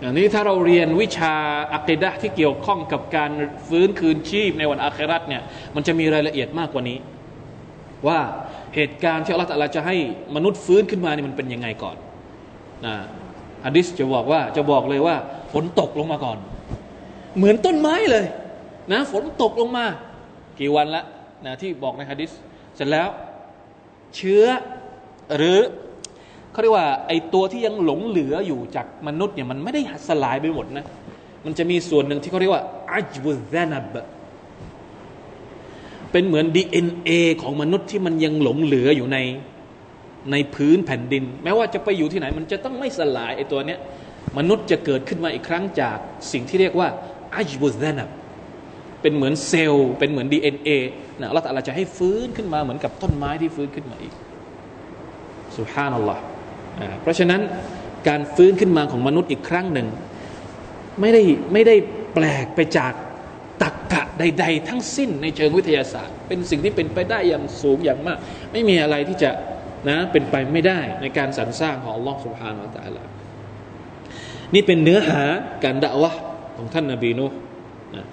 [0.00, 1.34] อย่างนี้ถ้าเราเรียนวิชา
[1.74, 3.30] อักิดะที่เกี่ยวข้องกับการ
[3.68, 5.42] ฟื้นคืนชีพในวันอาคราตเนี่ย
[5.74, 6.98] มันจะมีรายละเอียดมากกว่านี้
[8.08, 8.20] ว่า
[8.74, 9.96] เหตุการณ์ที่อัลลอฮฺจะให้
[10.36, 11.96] มนุษย์ฟื้นขึ้นมานี่มันเป็นยังไงก่อน
[12.86, 12.94] นะ
[13.64, 15.16] ฮะดิษจะบอกว่าจะบอกเลยว่า
[15.52, 16.38] ฝนตกลงมาก่อน
[17.36, 18.26] เหมือนต้นไม้เลย
[18.92, 19.84] นะฝนตกลงมา
[20.60, 21.02] กี่วันละ
[21.46, 22.30] นะที่บอกในฮะดิษ
[22.76, 23.08] เสร็จแล้ว
[24.16, 24.44] เชื้อ
[25.36, 25.58] หรือ
[26.52, 30.84] เขาเรียกว่าไอตัวที่ยังหลงเหลืออยู่จากมนุษย์เนี่ยมันไม่ได้สลายไปหมดนะ
[31.44, 33.94] มันจะมีส่วนหนึ่งที่เขาเรียกว่าอัจบุซานับ
[36.12, 37.10] เป็นเหมือน DNA
[37.42, 39.18] ของมนุษย์ที่มันยังหลงเหลืออยู่ใน
[40.32, 43.78] ในพื้นแผ่นดิน แม้ว่าจะไปอยู่ที่ไหน มันจะต้องไม่สลายไอตัวเนี้ย
[44.38, 45.98] มนุษย์จะเกิดขึ้นมาอีกครั้งจาก
[46.32, 46.88] สิ่งที่เรียกว่า
[47.36, 48.08] อัจบุซานับ
[49.02, 50.70] เป็นเหมือนเซลล์เป็นเหมือน DNA
[51.20, 54.14] นะเราแต่เราจะให้ฟื้นขึ้นมาเหมือนกับต้นไม้ที่ฟื้นขึ้นมาอีก
[55.56, 56.22] สุฮานัลลอฮ์
[57.02, 57.40] เพราะฉะนั้น
[58.08, 59.86] การฟื้นขึ้นมาของมนุษย์อีกครั้งหนึ่ง
[61.00, 61.74] ไม่ได้ไม่ได้
[62.14, 62.92] แปลกไปจาก
[63.62, 68.18] ตักกะใด ๆ ทั้งสิ้นในเชิงวิทยาศาสตร์ เป็นสิ่งที่เป็นไปได้อย่างสูงอย่างมาก
[68.52, 69.30] ไม่มีอะไรที่จะ
[69.88, 73.06] นะเป็นไปไม่ได้ในการสรรสร้างของอัลลอฮฺสุบฮานาอัลลอฮฺ
[74.54, 75.22] นี่เป็นเนื้อหา
[75.64, 76.10] การด่าวะ
[76.56, 77.26] ของท่านนาบีนู
[77.96, 78.06] นะ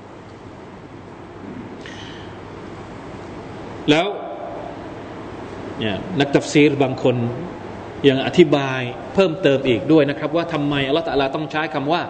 [3.90, 4.08] แล้ว
[5.80, 7.16] เนี่ยนักตัฟซีรบางคน
[8.09, 8.81] ยังอธิบาย
[9.15, 12.03] เพิ่มเติมอีกด้วยนะครับ ว่าทำไมอัลลอฮฺตะลาต้องใช้คำว่า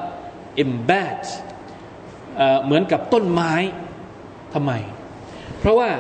[0.63, 1.23] embed
[2.65, 3.53] เหมือนกับต้นไม้
[4.55, 4.73] ทำไม
[5.61, 5.91] เพราะว่า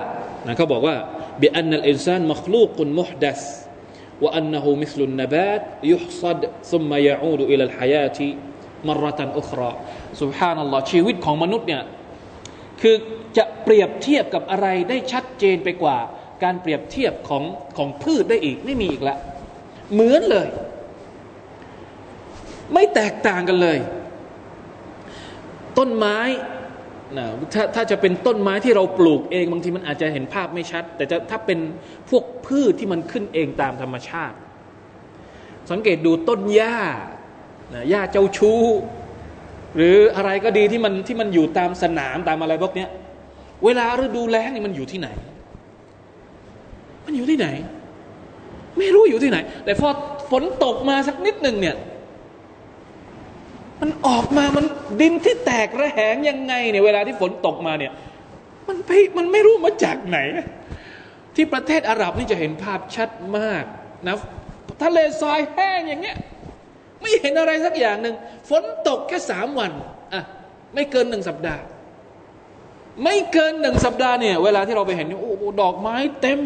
[0.46, 0.96] นะเขาบอกว่า
[1.42, 3.40] بأن الإنسان مخلوق محدث
[4.22, 8.18] وأنه مثل النبات يحصد ثم يعود إلى الحياة
[8.88, 9.70] مرة أخرى
[10.20, 11.82] سبحان الله ชีวิตของมนุษย์เนี่ย
[12.80, 12.94] คือ
[13.36, 15.98] จะเปรียบเทียบกับอะไรได้ชัดเจนไปกว่า
[16.42, 17.44] การเปรียบเทียบของ
[17.78, 19.18] ของพืชได้อีกไม่มีอีกแล้ว
[19.93, 20.49] เหมือนเลย
[22.73, 23.77] ไม่แตกต่างกันเลย
[25.77, 26.19] ต้นไม้
[27.17, 31.59] นะถ้าถ้าจะเป็นต้นไม้ที่เราปลูกเอง บางทีมันอาจจะเห็นภาพไม่ชัด แต่จะถ้าเป็น
[32.09, 34.37] พวกพืชที่มันขึ้นเองตามธรรมชาติ
[35.71, 36.77] สังเกตดูต้นหญ้า
[37.73, 38.63] นะหญ้าเจ้าชู้
[39.75, 42.85] หรืออะไรก็ดีที่มันที่มันอยู่ตามสนามตามอะไรพวกนี้
[43.65, 45.09] เวลาฤดูแล้งนี่มันอยู่ที่ไหน
[47.05, 47.47] มันอยู่ที่ไหน
[48.79, 49.89] ไม่รู้อยู่ที่ไหน แต่พอ
[50.31, 51.75] ฝนตกมาสักนิดหนึ่งเนี่ย
[53.81, 54.65] มันออกมามัน
[55.01, 57.91] ดินที่แตกระแหงยังไงเนี่ยเวลาที่ฝนตกมาเนี่ย
[58.67, 60.17] มันไปมันไม่รู้มาจากไหน
[61.35, 63.63] ที่ประเทศอาหรับนี่จะเห็นภาพชัดมาก
[64.07, 64.15] นะ
[64.81, 66.17] ทะเลทรายแห้งอย่างเงี้ย
[67.01, 68.15] ไม่เห็นอะไรสักอย่างหนึ่ง
[68.49, 69.71] ฝนตกแค่สามวัน
[70.13, 70.21] อะ
[70.73, 71.61] ไม่เกินหนึ่งสัปดาห์
[73.03, 76.41] ไม่เกินหนึ่งสัปดาห์เนี่ย เวลาที่เราไปเห็นโอ้โหดอกไม้เต็ม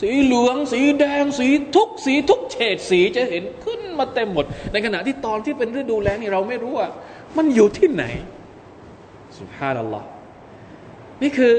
[0.00, 6.88] สีเหลือง สีแดง สีทุกสีทุกเฉดสีจะเห็นขึ้นมาเต็มหมด ในขณะที่ตอนที่เป็นฤดูแล้งนี่เราไม่รู้ว่า
[7.36, 8.04] มันอยู่ที่ไหน
[9.38, 10.06] สุภาพนัลลอฮ์
[11.22, 11.54] นี่คือ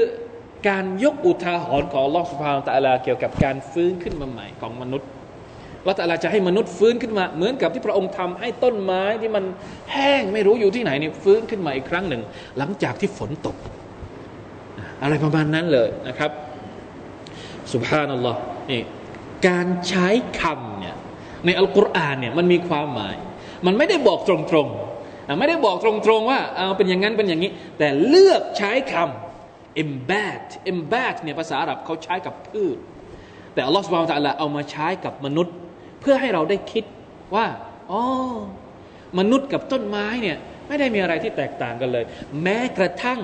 [0.68, 5.08] การยกอุทาหรณ์ของลอสุภาพตะลาเกี่ยวกับการฟื้นขึ้นมาใหม่ของมนุษย์
[5.84, 9.44] ว่าต่ละจะให้มนุษย์ฟื้นขึ้นมา เหมือนกับที่พระองค์ทำให้ต้นไม้ที่มัน
[9.92, 12.22] แห้งไม่รู้อยู่ที่ไหนนี่ฟื้นขึ้นมาอีกครั้งหนึ่ง
[12.58, 13.56] หลังจากที่ฝนตก
[15.02, 16.30] อะไรประมาณนั้นเลยนะครับ
[17.74, 18.38] สุบฮานัลลอฮ์
[18.70, 18.82] นี่
[19.48, 20.08] การใช้
[20.40, 20.96] คำเนี่ย
[21.46, 23.16] ในอัลกุรอานเนี่ยมันมีความหมาย
[23.66, 32.76] มันไม่ได้บอกตรงๆไม่ได้บอกตรงๆว่าเอาเป็นอย่างนั้นเป็นอย่างนี้ แต่เลือกใช้คำ embed embed เนี่ยภาษาอาหรับเขาใช้กับพืช
[33.54, 35.54] แต่อัลลอฮฺสุบฮานตะลาเอามาใช้กับมนุษย์
[36.00, 36.84] เพื่อให้เราได้คิด
[37.34, 37.46] ว่า
[37.92, 38.02] อ๋อ
[39.18, 40.36] มนุษย์กับต้นไม้เนี่ย
[40.68, 42.04] ไม่ได้มีอะไรที่แตกต่างกันเลย
[42.42, 43.20] แม้กระทั่ง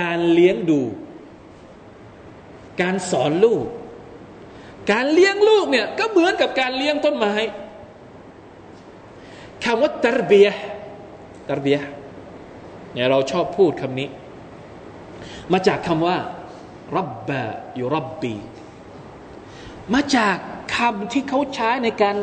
[0.00, 0.80] การเลี้ยงดู
[2.82, 3.64] การสอนลูก
[4.92, 7.34] การเลี้ยงลูกเนี่ยก็เหมือนกับการเลี้ยงต้นไม้
[9.64, 10.48] คำว่าตรเบีย
[11.48, 11.78] ตรเบีย
[12.92, 14.08] เนี่ยเราชอบพูดคำนี้
[15.52, 16.16] มาจากคำว่า
[16.96, 17.42] รับบะ
[17.78, 18.34] ยุรับบี
[19.94, 20.36] มาจาก
[20.76, 22.16] คำที่เขาใช้ในการ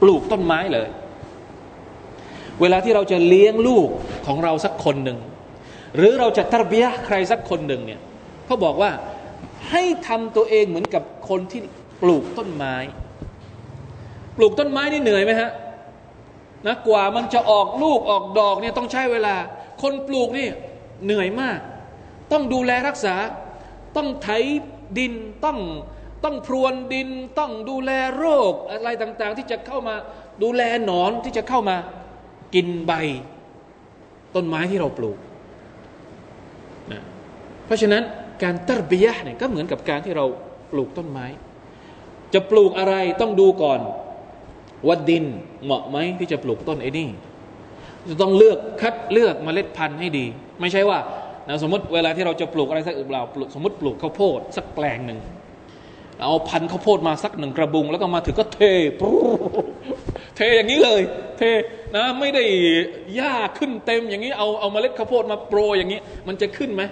[0.00, 0.88] ปลูกต้นไม้เลย
[2.60, 3.88] เวลาที่เราจะเลี้ยงลูก
[4.26, 5.18] ของเราสักคนหนึ่ง
[5.96, 8.00] หรือเราจะตรเบียใครสักคนหนึ่งเนี่ย
[8.46, 8.90] เขาบอกว่า
[9.70, 11.60] ให้ทำตัวเองเหมือนกับคนที่
[12.02, 12.74] ปลูกต้นไม้
[14.36, 15.50] ปลูกต้นไม้นี่เหนื่อยไหมฮะ
[16.66, 19.34] นะกว่ามันจะออกลูกออกดอกเนี่ยต้องใช้เวลา
[19.82, 20.48] คนปลูกนี่
[21.04, 21.58] เหนื่อยมาก
[22.32, 23.14] ต้องดูแลรักษา
[23.96, 24.28] ต้องไถ
[24.98, 25.58] ดินต้อง
[26.24, 29.94] ต้องพรวนดินต้องดูแลโรคอะไรต่าง ๆ ที่จะเข้ามา
[30.42, 31.76] ดูแลหนอนที่จะเข้ามา
[32.54, 32.92] กินใบ
[34.34, 35.18] ต้นไม้ที่เราปลูก
[36.92, 37.02] นะ
[37.66, 38.02] เพราะฉะนั้น
[38.42, 40.24] การตรบียะเนี่ยก็เหมือนกับการที่เรา
[40.72, 41.26] ปลูกต้นไม้
[42.34, 43.80] จะปลูกอะไรต้องดูก่อน
[44.86, 45.24] ว่าดิน
[45.64, 47.08] เหมาะไหมที่จะปลูกต้นไอ้นี่
[48.08, 50.26] จะต้องเลือกคัดเลือกมเมล็ดพันธุ์ให้ดี
[50.60, 50.98] ไม่ใช่ว่า
[51.48, 55.18] นะสมมติเวลาที่เราจะปลูกอะไรสักอื่นเราปลูกสมมติปลูกข้าวโพดสักแปลงหนึ่ง
[56.22, 58.60] เอาพันธุ์ข้าวโพดมาสักหนึ่งกระบุง แล้วก็มาถึงก็เท
[60.36, 61.00] เทอย่างนี้เลย
[61.38, 61.42] เท
[61.96, 62.44] นะไม่ได้
[63.14, 66.82] หญ้าขึ้นเต็มอย่างนี้เอาเอาเมล็ดข้าวโพดมาโปรอย่างนี้ มันจะขึ้นไหม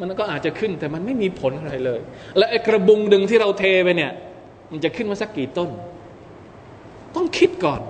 [0.00, 2.00] มันก็อาจจะขึ้นแต่มันไม่มีผลอะไรเลย
[2.36, 4.12] และไอ้กระบุงดึงที่เราเทไปเนี่ย
[4.70, 5.70] มันจะขึ้นมาสักกี่ต้น
[7.16, 7.80] ต้องคิดก่อน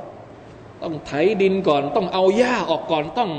[0.82, 1.12] ต้องไถ
[1.42, 3.30] ดินก่อน ต้องเอาหญ้าออกก่อนต้อง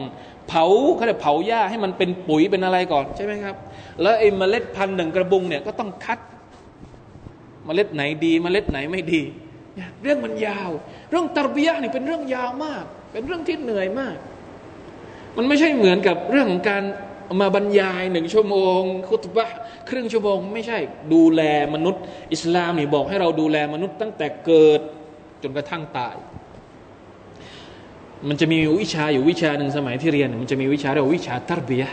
[0.48, 3.56] เผาเขาเรียกเผาหญ้าให้มันเป็นปุ๋ยเป็นอะไรก่อนใช่ไหมครับ
[4.02, 6.20] แล้วไอ้เมล็ดพันธุ์หนึ่งกระบุงเนี่ยก็ต้องคัด
[7.66, 9.22] เมล็ดไหนดี เมล็ดไหนไม่ดี
[10.02, 10.70] เรื่องมันยาว
[11.10, 14.16] เรื่องตรบียะนี่เป็นเรื่องยาวมาก เป็นเรื่องที่เหนื่อยมาก
[15.38, 16.84] มันไม่ใช่เหมือนกับเรื่องของการ
[17.42, 19.50] มาบรรยายหนึ่งชั่วโมงคุตบะ
[19.90, 20.78] ครึ่งชั่วโมง ไม่ใช่
[21.14, 21.42] ดูแล
[21.74, 24.80] มนุษย์ อิสลามนี่บอกให้เราดูแลมนุษย์ตั้งแต่เกิด
[25.44, 26.16] จนกระทั่งตาย
[28.28, 31.84] มันจะมีวิชาอยู่วิชาหนึ่งสมัยที่เรียน มันจะมีวิชาเรียกว่าวิชาตรบีย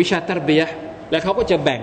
[0.00, 0.62] วิชาตรบีย
[1.10, 1.82] แล้วเขาก็จะแบ่ง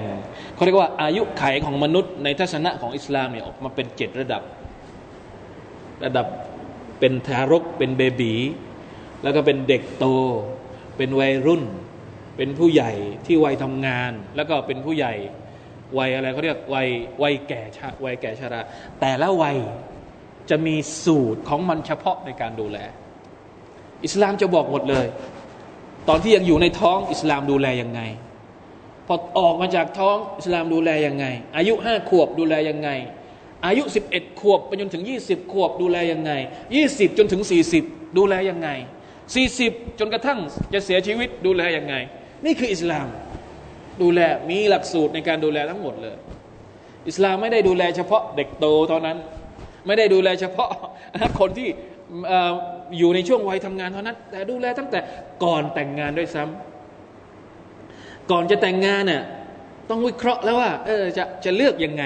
[0.56, 4.42] เขาเรียกว่าอายุไขของมนุษย์ ในทัศนะของอิสลามเนี่ยออกมาเป็นเจ็ดระดับ
[6.06, 6.28] ระดับ
[7.00, 8.34] เป็นทารกเป็นเบบี
[9.24, 10.06] แล้วก็เป็นเด็กโต
[10.98, 11.64] เป็นวัยรุ่น
[12.38, 12.92] เป็นผู้ใหญ่
[13.26, 15.14] ที่วัยทำงาน แล้วก็เป็นผู้ใหญ่
[15.98, 16.88] วัยอะไรเขาเรียกวัย
[17.24, 18.62] วัยแก่ชาวัยแก่ชรา
[19.00, 19.58] แต่ละวัย
[20.50, 22.78] จะมีสูตรของมันเฉพาะในการดูแล
[24.06, 25.06] อิสลามจะบอกหมดเลย
[26.10, 28.02] ตอนที่ยังอยู่ในท้องอิสลามดูแลยังไง
[29.08, 31.26] พอออกมาจากท้องอิสลามดูแลยังไง
[31.58, 32.90] อายุห้าขวบดูแลยังไง
[33.66, 36.32] อายุสิบเอ็ดขวบไปจนถึงยี่สิบขวบดูแลยังไง
[36.76, 37.84] ยี่สิบจนถึงสี่สิบ
[38.18, 38.70] ดูแลยังไง
[39.34, 40.40] สี่สิบจนกระทั่ง
[40.74, 41.96] จะเสียชีวิตดูแลยังไง
[42.46, 43.08] นี่คืออิสลาม
[44.02, 46.18] ดูแลมีหลักสูตรในการดูแลทั้งหมดเลย
[47.10, 49.18] อิสลามไม่ได้ดูแลเฉพาะเด็กโตเท่านั้น
[49.86, 50.70] ไม่ได้ดูแลเฉพาะ
[51.40, 51.70] คนที่
[52.98, 55.00] อยู่ในช่วงวัยทำงานเท่านั้น แต่ดูแลตั้งแต่
[55.44, 59.24] ก่อนแต่งงานด้วยซ้ำก่อนจะแต่งงานเนี่ย
[59.90, 62.04] ต้องวิเคราะห์แล้วว่า เออจะจะเลือกยังไง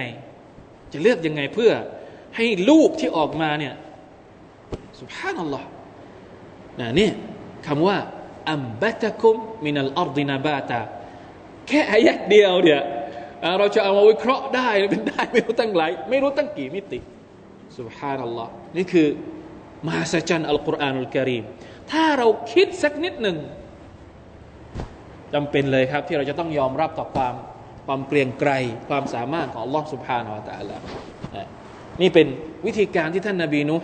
[0.94, 1.72] จะเลือกยังไงเพื่อ
[2.36, 3.74] ให้ลูกที่ออกมาเนี่ย
[5.00, 5.68] สุภาพนัลลอฮ์
[6.80, 7.10] นะนี่
[7.68, 7.98] คำว่า
[8.52, 10.80] อัมบัตคุมมินัลอัรดินาบาตา
[11.68, 12.82] แค่อายัดเดียวเนี่ย
[13.58, 17.00] เราจะเอามาวิเคราะห์ได้เป็นได้ไม่รู้ตั้งหลายไม่รู้ตั้งกี่มิติ
[17.78, 19.08] สุบฮานัลลอฮ์นี่คือ
[19.86, 21.44] มหัศจรรย์อัลกุรอานอัลกิริม
[21.92, 23.38] ถ้าเราคิดสักนิดหนึ่ง
[25.34, 27.34] จำเป็นเลยครับ ที่เราจะต้องยอมรับต่อความ
[27.86, 28.52] ความเกรียงไกร
[28.90, 30.78] ความสามารถของอัลลอฮ์สุบฮานาอัลตะลา
[32.02, 32.28] นี่เป็น
[32.66, 33.78] วิธีการที่ท่านนาบีนุ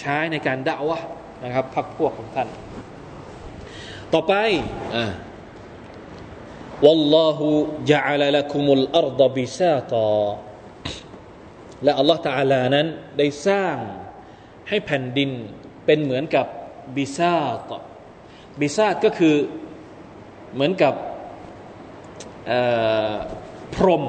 [0.00, 0.98] ใช้ในการด่าวะ
[1.43, 2.47] นะครับพักพวกของท่าน
[4.13, 4.33] ต่อไป
[4.95, 4.97] อ
[6.85, 7.39] والله
[7.91, 10.11] جعل لكم الأرض بساطا
[11.83, 13.75] และอัลลอฮฺตาลานั้นได้สร้าง
[14.69, 15.29] ให้แผ่นดิน
[15.85, 16.45] เป็นเหมือนกับ
[16.95, 17.71] บิซาต
[18.61, 19.35] บิซาตก็คือ
[20.53, 20.93] เหมือนกับ
[23.75, 24.05] พรม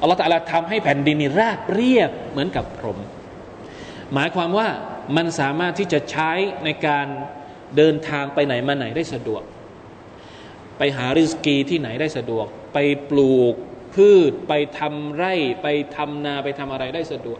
[0.00, 2.98] อัลลอฮฺตาลาทำให้แผ่นดินนี่ราบเรียบเหมือนกับพรม
[4.14, 4.68] หมายความว่า
[5.15, 6.31] มันสามารถที่จะใช้
[6.65, 7.07] ในการ
[7.77, 9.41] เดินทางไปไหนมาไหนได้สะดวก
[10.77, 12.77] ไปหาริสกีที่ไหนได้สะดวก ไป
[13.09, 13.55] ปลูก
[13.95, 17.39] พืช ไปทำไร่ ไปทำนาไปทำอะไรได้สะดวก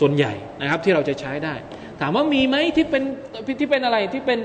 [0.00, 1.54] ส่วนใหญ่นะครับที่เราจะใช้ได้
[2.00, 3.02] ถามว่ามีไหมที่เป็น
[3.60, 4.38] ที่เป็นอะไรที่เป็น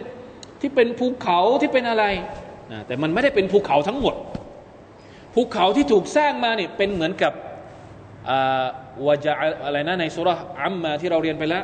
[0.62, 2.06] ที่เป็นภูเขาที่เป็นอะไร
[2.72, 4.16] นะแต่มันไม่ได้เป็นภูเขาทั้งหมด
[5.34, 7.34] ภูเขาที่ถูกสร้างมาเนี่ยเป็นเหมือนกับ
[9.06, 9.32] วาจะ
[9.66, 10.30] อะไรนะในสุร
[10.62, 11.64] อัมมาที่เราเรียนไปแล้ว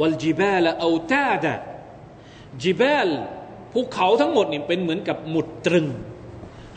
[0.00, 1.54] วัลจิบาลเอาตาดะ
[2.62, 3.08] จิบาล
[3.72, 5.86] ภูเขาทั้งหมดนี่เป็นเหมือนกับหมุดตรึง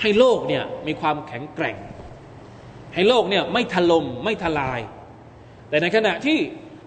[0.01, 1.77] ให้โลกเนี่ยมีความแข็งแกร่ง
[2.93, 4.80] ให้โลกเนี่ยไม่ถล่มไม่ทลาย
[5.69, 6.39] แต่ในขณะที่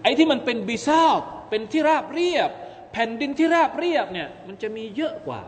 [0.03, 2.49] ไอ้ที่มันเป็นบิซาบเป็นที่ราบเรียบ
[2.91, 5.41] แผ่นดินที่ราบเรียบเนี่ยมันจะมีเยอะกว่า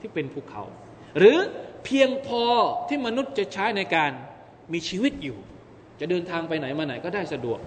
[0.00, 0.62] ที่เป็นภูเขา
[1.18, 1.38] หรือ
[1.84, 2.44] เพียงพอ
[2.88, 4.10] ที่มนุษย์จะใช้ในการ
[4.72, 5.38] มีชีวิตอยู่
[6.00, 7.58] จะเดินทางไปไหนมาไหนก็ได้สะดวก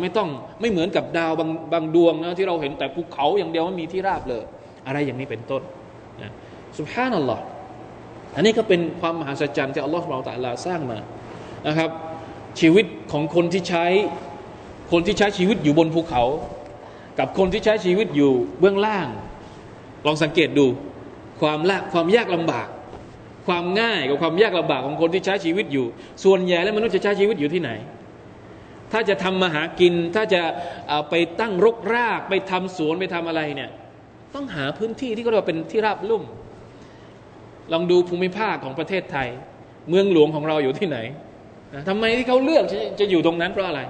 [0.00, 0.28] ไม่ต้อง
[0.60, 4.44] ไม่เหมือนกับดาวบางบางดวงนะที่เราเห็นแต่ภูเขาอย่างเดียวไม่มีที่ราบเลย
[4.86, 5.62] อะไรอย่างนี้เป็นต้น
[6.22, 6.32] นะ
[6.76, 7.40] สุภาพนั่นหรอ
[8.36, 10.98] อันนี้ก็เป็นความมหัศจรรย์ที่อัลลอฮฺเราแต่ลาสร้างมา
[11.66, 11.90] นะครับ
[12.60, 13.84] ชีวิตของคนที่ใช้
[14.92, 16.22] คนที่ใช้ชีวิตอยู่บนภูเขา
[17.18, 19.08] กับคนที่ใช้ชีวิตอยู่เบื้องล่าง
[20.06, 20.66] ลองสังเกตดู
[21.40, 22.68] ความละความยากลำบาก
[23.46, 25.86] ความง่ายกับความยากลำบากของคนที่ใช้ชีวิตอยู่
[26.24, 27.70] ส่วนใหญ่แล้วมนุษย์จะใช้ชีวิตอยู่ที่ไหน
[28.92, 30.42] ถ้าจะทำมาหากิน ถ้าจะ
[31.10, 33.70] ไปตั้งรกราก ไปทำสวนไปทำอะไรเนี่ย
[34.34, 36.22] ต้องหาพื้นที่ที่เรียกว่าเป็นที่ราบลุ่ม
[37.72, 39.28] ลองดูภูมิภาคของประเทศไทย
[39.88, 40.98] เมืองหลวงของเราอยู่ที่ไหน
[41.88, 42.64] ทำไมที่เขาเลือก
[43.00, 43.80] จะอยู่ตรงนั้นเพราะอะไร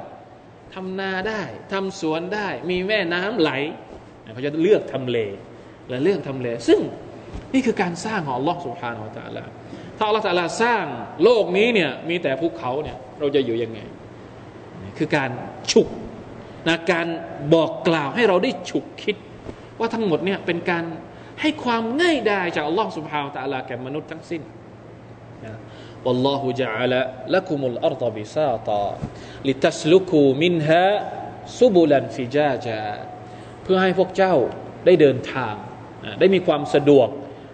[0.74, 3.50] ทำนาได้ทำสวนได้ มีแม่น้ำไหล
[4.34, 5.18] เขาจะเลือกทำเล
[5.88, 6.80] และเลือกทำเล ซึ่ง
[7.54, 9.50] นี่คือการสร้างของลลอฮ์สุบฮานาอัลลอฮ์
[9.98, 10.84] ถ้าอัลลอฮ์ตะลาสร้าง
[11.24, 13.80] โลกนี้เนี่ยมีแต่ภูเขาเนี่ยเราจะอยู่ยังไง
[14.97, 15.29] คือการ
[15.71, 15.87] ฉุก
[16.67, 17.07] นะการ
[17.53, 19.15] บอกกล่าวให้เราได้ฉุกคิด
[19.79, 20.83] ว่าทั้งหมดเนี่ยเป็นการ
[21.41, 24.41] ให้ความง่ายดายจากอัลลอฮ์ سبحانه และ تعالى แก่มนุษย์ทั้งสิ้น
[25.45, 25.59] นะ
[26.05, 26.93] والله جعل
[27.35, 28.85] لكم الأرض بساطا
[29.47, 30.85] لتسلكوا منها
[31.59, 32.83] سبلا فجاجا
[33.63, 34.33] เพื่อให้พวกเจ้า
[34.85, 35.53] ได้เดินทาง
[36.19, 37.07] ได้มีความสะดวก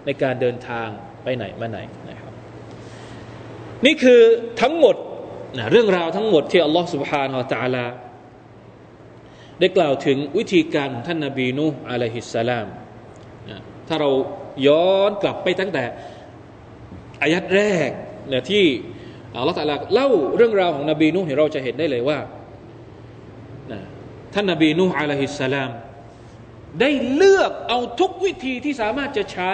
[0.05, 0.87] ในการเดินทาง
[1.23, 2.31] ไปไหนมาไหนนะครับ
[3.85, 4.21] นี่คือ
[4.61, 4.95] ทั้งหมด
[5.56, 7.84] นะเรื่องราวทั้งหมดที่อัลลอฮฺสุบฮานาอัลตะลา
[9.60, 12.66] ได้กล่าวถึงวิธีการของท่านนาบีนูอะลัยฮิสสลาม
[13.50, 14.10] นะถ้าเรา
[14.66, 15.84] ย้อนกลับไปตั้งแต่
[17.22, 17.90] อายัดแรก
[18.32, 18.64] นะที่
[19.34, 22.18] อัลลอฮฺตะลาเล่าเรื่องราวของนบีนูเนี่ยเราจะเห็นได้เลยว่า
[23.72, 23.80] นะ
[24.34, 25.70] ท่านนาบีนูอะลัยฮิสสลาม
[26.80, 29.52] ได้เลือกเอาทุกวิธีที่สามารถจะใช้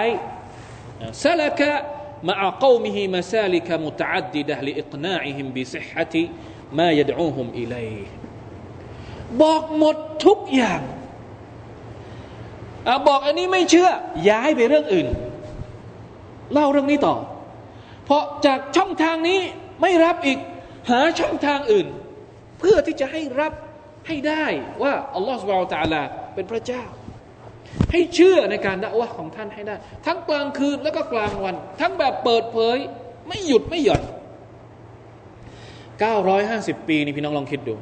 [1.25, 1.73] สละกะ
[2.27, 6.25] มาอักมิฮิมาซาลิกะมุตอัดดิดะลิอิกนาอิฮิมบิซิฮะติ
[6.79, 7.47] มายดอูฮุม
[9.43, 10.83] บอกหมดทุกอย่าง
[12.89, 13.91] อบอกอันนี้ไม่เชื่อ
[14.29, 15.09] ย้ายไปเรื่องอื่น
[16.53, 17.17] เล่าเรื่องนี้ต่อ
[18.05, 19.41] เพราะจากช่องทางนี้
[19.81, 20.39] ไม่รับอีก
[20.91, 21.87] หาช่องทางอื่น
[22.59, 23.53] เพื่อที่จะให้รับ
[24.07, 24.47] ให้ได้
[24.83, 26.03] ว่าอัลลอฮฺสุบะฮฺตะลา
[26.35, 26.83] เป็นพระเจ้า
[27.93, 29.75] ให้เชื่อในการด่าวะของท่านให้ได้
[30.07, 32.77] ทั้งกลางคืนแล้วก็กลางวัน ทั้งแบบเปิดเผย
[33.29, 34.03] ไม่หยุดไม่หย่อน
[36.05, 37.75] 950 ปีนี่พี่น้องลองคิดดู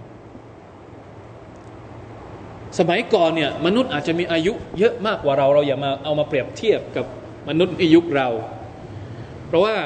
[2.78, 7.06] สมัยก่อนเนี่ยมนุษย์อาจจะมีอายุเยอะมากกว่าเราเราอย่ามาเอามาเปรียบเทียบกับ
[7.48, 8.28] มนุษย์ในยุคเรา
[9.46, 9.76] เพราะว่า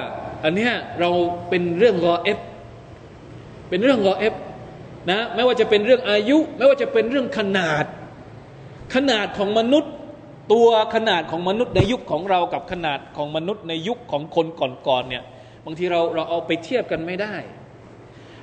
[0.44, 1.10] อันนี้เรา
[1.48, 2.38] เป็นเรื่องรอเอฟ
[3.68, 4.34] เป็นเรื่องรอเอฟ
[5.10, 7.84] นะไม่ว่าจะเป็นเรื่องอายุ ไม่ว่าจะเป็นเรื่องขนาด
[8.94, 9.92] ขนาดของมนุษย์
[10.52, 14.46] ตัวขนาดของมนุษย์ในยุคของเรากับขนาดของมนุษย์ในยุคของคน
[14.88, 15.24] ก่อนๆเนี่ย
[15.64, 17.34] บางทีเราเราเอาไปเทียบกันไม่ได้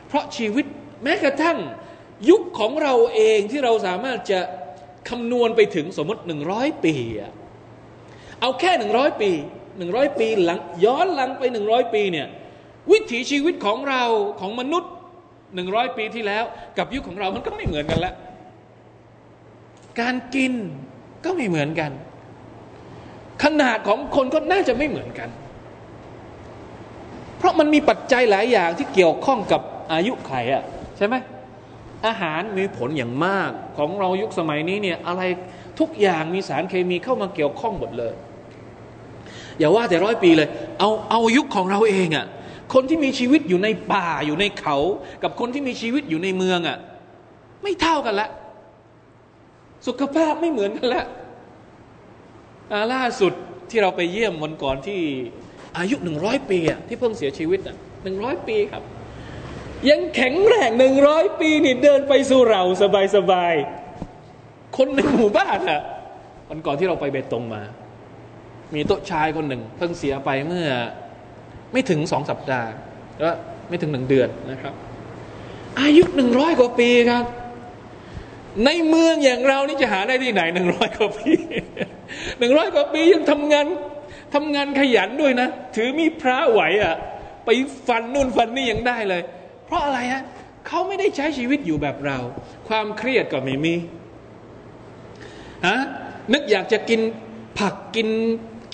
[0.07, 0.65] เพราะชีวิต
[1.03, 1.57] แม้กระทั่ง
[2.29, 4.39] ยุคของเราเองที่เราสามารถจะ
[5.09, 6.95] คำนวณไปถึงสมมติหนึ่งร้อยปี
[8.41, 9.31] เอาแค่หนึ่งร้อยปี
[9.77, 12.27] หนึ่งร้อยปีหลังย้อนหลังไปหนึ่งร้อยปีเนี่ย
[12.91, 14.03] วิถีชีวิตของเรา
[14.41, 14.91] ของมนุษย์
[15.55, 16.43] หนึ่งร้อยปีที่แล้ว
[16.77, 18.15] กับยุคของเรามันก็ไม่เหมือนกันแล้ว
[20.01, 20.53] การกิน
[21.25, 21.91] ก็ไม่เหมือนกัน
[23.43, 25.29] ขนาดของคนก็น่าจะไม่เหมือนกัน
[27.37, 30.63] เพราะมันมีปัจจัยหลายอย่างที่เกี่ยวข้องกับอายุไขอะ
[30.97, 31.15] ใช่ไหม
[32.07, 35.21] อาหารมีผลอย่างมากของเรายุคสมัยนี้เนี่ยอะไร
[35.79, 38.13] ทุกอย่างมีสารเคมีเข้ามาเกี่ยวข้องหมดเลย
[39.59, 42.25] อย่าว่าแต่ร้อยปีเลย เอาเอายุคของเราเองอะ่ะ
[42.73, 44.77] คนที่มีชีวิตอยู่ในป่าอยู่ในเขา
[45.23, 46.77] กับคนที่มีชีวิตอยู่ในเมืองอะ่ะ
[47.63, 48.29] ไม่เท่ากันละ
[49.87, 51.05] สุขภาพไม่เหมือนกันละ
[52.93, 53.33] ล่าสุด
[53.69, 55.01] ที่เราไปเยี่ยมวันก่อนที่
[55.77, 58.83] อายุหนึ่งร้อยปีอะที่เพิ่งเสียชีวิตอะหนึ่งร้อยปีครับ
[59.89, 63.53] ยังแข็งแรงหนึ่งร้อยปีนี่เดินไปสู่เราสบายสบาย
[64.77, 65.81] คนในหมู่บ้านอะ
[66.49, 67.61] วันก่อนที่เราไปเบตงมา
[68.73, 70.67] มีโต๊ะชายคนหนึ่ง เพิ่งเสียไปเมื่อ
[71.71, 72.69] ไม่ถึงสองสัปดาห์
[73.19, 73.35] แล้ว
[73.69, 74.73] ไม่ถึงหนึ่งเดือนนะครับ
[75.79, 77.25] อายุหนึ่งร้อยกว่าปีครับ
[78.65, 81.31] ในเมืองอย่างเรานี่จะหาได้ที่ไหนหนึ่งร้อยกว่าปี
[82.39, 83.65] หนึ่งร้อยกว่าปียังทำงาน
[84.35, 86.95] ทำงานขยันด้วยนะ ถือมีพระไหวอะ่ะ
[87.45, 87.49] ไป
[87.87, 89.21] ฟันนู่นฟันนี่ยังได้เลย
[89.65, 90.23] เพราะอะไรฮะ
[90.67, 92.17] เขาไม่ได้ใช้ชีวิตอยู่แบบเรา
[92.67, 93.75] ความเครียดก็ไม่มี
[95.67, 95.77] ฮะ
[96.33, 97.01] นึกอยากจะกิน
[97.59, 98.09] ผักกิน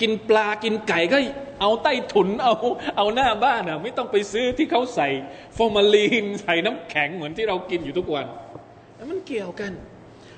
[0.00, 1.18] กินปลากินไก่ก็
[1.60, 2.54] เอาใต้ถุนเอา
[2.96, 5.08] เอาหน้าบ้านอะ ไม่ต้องไปซื้อที่เขาใส่
[5.56, 8.26] ฟอร์มาลีนใส่น้ำแข็งเหมือนที่เรากินอยู่ทุกวัน
[9.10, 9.72] มันเกี่ยวกัน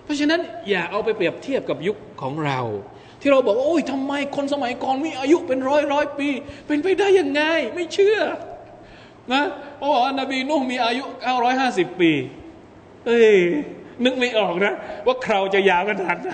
[0.05, 2.61] เพราะฉะนั้นอย่าเอาไปเปรียบเทียบกับยุคของเรา
[3.21, 6.29] ที่เราบอกว่าโอ้ยทำไมคนสมัยก่อนมีอายุเป็นร้อยร้อยปี
[6.67, 7.43] เป็นไปได้ยังไง
[7.75, 8.19] ไม่เชื่อ
[9.33, 9.45] นะ
[9.79, 11.05] เพราะว่านบีนุ่มมีอายุ
[11.53, 12.13] 950 ปี
[13.07, 13.37] เอ้ย
[14.05, 14.75] นึกไม่ออกนะ
[15.07, 16.31] ว่าคราวจะยาวขนาดไหน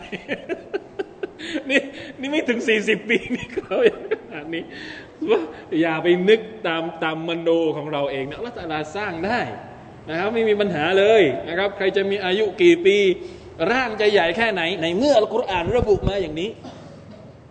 [1.70, 1.80] นี่
[2.20, 3.76] นี่ไม่ถึงสี่สิบปีนี่ครา
[4.11, 4.64] ขนาดนี้
[5.30, 5.41] ว่า
[5.80, 9.41] อย่าไปนึกตามตามมโนของเราเองนะอัลลอฮฺลาสร้างได้
[10.11, 12.97] นะครับไม่มีปัญหาเลยนะครับ ใครจะมีอายุกี่ปี
[13.73, 16.51] ร่างจะใหญ่แค่ไหน ในเมื่ออัลกุรอานระบุมาอย่างนี้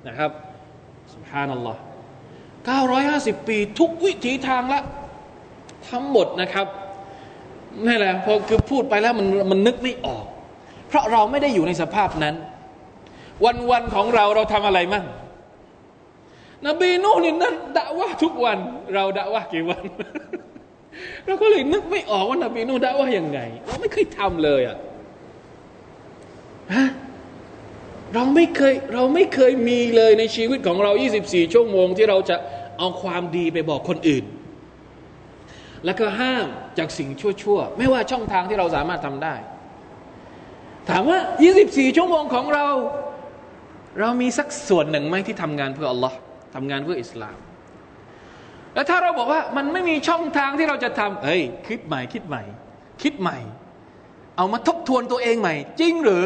[0.08, 0.32] นะครับ
[1.14, 1.80] สุภานัลลอฮ์
[2.64, 4.82] 950 ปีทุกวิถีทางละ
[5.90, 6.68] ทั้งหมดนะครับ
[7.86, 10.26] นี่แหละพอคือพูดไปแล้วมันมันนึกไม่ออก
[10.88, 12.36] เพราะเราไม่ได้อยู่ในสภาพนั้น
[13.46, 15.06] วันวันของเราเราทำอะไรมั่ง
[16.68, 18.58] นบีนูนี่นั่นด่าว่าทุกวัน
[18.94, 19.84] เราด่าว่ากี่วัน
[21.28, 24.78] เราก็เลยนึกไม่ออกว่านบีนูด่าว่ายังไง เราไม่เคยทำเลยอะ
[26.74, 26.88] ฮะ
[28.14, 30.92] เราไม่เคยเราไม่เคยมีเลยในชีวิตของเรา
[31.24, 32.36] 24 ชั่วโมงที่เราจะ
[32.80, 34.26] เอาความดีไปบอกคนอื่น
[35.86, 39.36] แล้วก็ห้ามจากสิ่งชั่วๆ ไม่ว่าช่องทางที่เราสามารถทำได้
[40.90, 41.20] ถามว่า
[41.58, 42.68] 24 ชั่วโมงของเรา
[44.00, 46.18] เรามีสักส่วนหนึ่งไหมที่ทำงานเพื่ออัลลอฮ์
[46.56, 47.38] ทำงานเพื่ออิสลาม
[48.74, 52.44] แล้วถ้าเราบอกว่ามันไม่มีช่องทางที่เราจะทำเฮ้ย คิดใหม่คิดใหม่
[53.04, 53.38] คิดใหม่
[54.38, 56.26] เอามาทบทวนตัวเองใหม่ จริงหรือ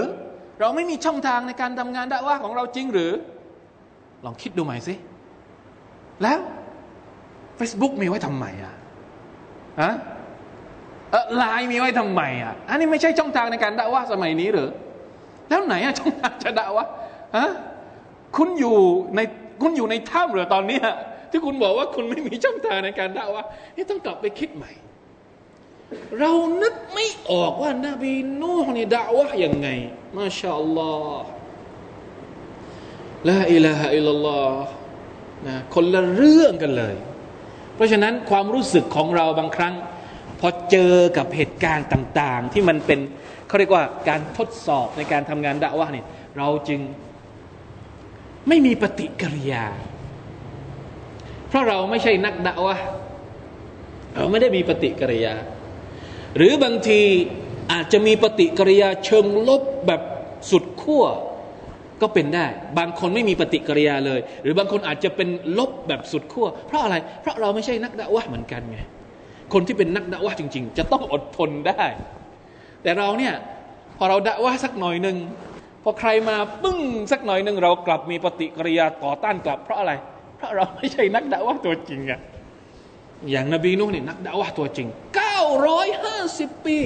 [0.59, 3.11] เราไม่มีช่องทางในการทำงานด่าว่าของเราจริงหรือ
[4.25, 4.93] ลองคิดดูใหม่สิ
[6.23, 6.39] แล้ว
[7.59, 8.73] Facebook มีไว้ทำไมอะ
[9.81, 9.93] ฮะ
[11.37, 14.69] ไลน์มีไว้ทำไมอะ อันนี้ไม่ใช่ช่องทางในการด่าว่าสมัยนี้หรือ
[15.49, 16.85] แล้วไหนอะช่องทางจะด่าว่า
[17.37, 17.49] ฮะ
[18.37, 18.77] คุณอยู่
[19.15, 19.19] ใน
[19.61, 20.79] คุณอยู่ในถ้ำหรือตอนนี้
[21.31, 23.43] ที่คุณบอกว่าคุณไม่มีช่องทางในการด่าว่า
[23.75, 24.71] นี่ต้องกลับไปคิดใหม่
[26.19, 29.67] เรานึกไม่ออกว่านาบีนูฮ์นี่ด่าว่าย่างไง
[30.17, 31.27] มาชาอัลลอฮ์
[33.29, 34.65] ละอิลาฮะอิลลัลลอฮ์
[35.47, 36.95] นะคนละเรื่องกันเลย
[37.75, 39.73] เพราะฉะนั้นความรู้สึกของเราบางครั้ง
[40.39, 42.99] พอเจอกับเหตุการณ์ต่าง ๆ ที่มันเป็น
[43.47, 46.05] เขาเรียกว่าการทดสอบในการทำงานดะว่าเนี่ย
[46.37, 46.81] เราจึง
[48.47, 49.65] ไม่มีปฏิกิริยา
[51.55, 52.77] ราะเราไม่ใช่นักดะว่า
[54.15, 55.33] เราไม่ได้มีปฏิกิริยา
[56.37, 57.01] หรือบางที
[57.71, 60.01] อาจจะมีปฏิกิริยาเชิงลบแบบ
[60.51, 61.05] สุดขั้ว
[62.01, 62.45] ก็เป็นได้
[62.77, 65.29] บางคนไม่มีปฏิกิริยาเลย หรือบางคนอาจจะเป็น
[65.59, 68.79] ลบแบบสุดขั้วเพราะอะไร เพราะเราไม่ใช่นักดะวะเหมือนกันไง
[69.53, 71.83] คนที่เป็นนักดะวะจริง ๆ จะต้องอดทนได้
[72.83, 73.33] แต่เราเนี่ย
[73.97, 75.17] พอเราดะวะสักหน่อยหนึ่ง
[75.83, 76.79] พอใครมาปึ้ง
[77.11, 82.20] สักหน่อยหนึ่งเรากลับมีปฏิกิริยาต่อต้านกลับ เพราะอะไรเราะเราไม่ใช่นักดะวะตัวจริงอะ
[83.30, 84.88] อย่างนบีนุ่นี่นักดะวะตัวจริง
[85.76, 86.78] 950ปี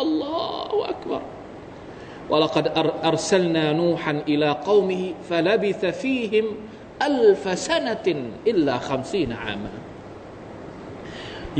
[0.00, 0.38] อัลลอ
[0.70, 1.24] ฮฺอักบาร
[2.32, 2.64] ولقد
[3.04, 6.44] أرسلنا نوحا إلى قومه فلبث فيهم
[7.02, 8.06] ألف سنة
[8.50, 9.72] إلا خمسين عاما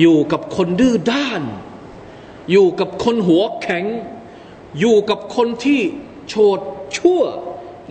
[0.01, 1.43] อยู่กับคนดื้อด้าน
[2.51, 3.85] อยู่กับคนหัวแข็ง
[4.81, 5.81] อยู่กับคนที่
[6.29, 6.61] โฉด
[6.99, 7.23] ชั่ว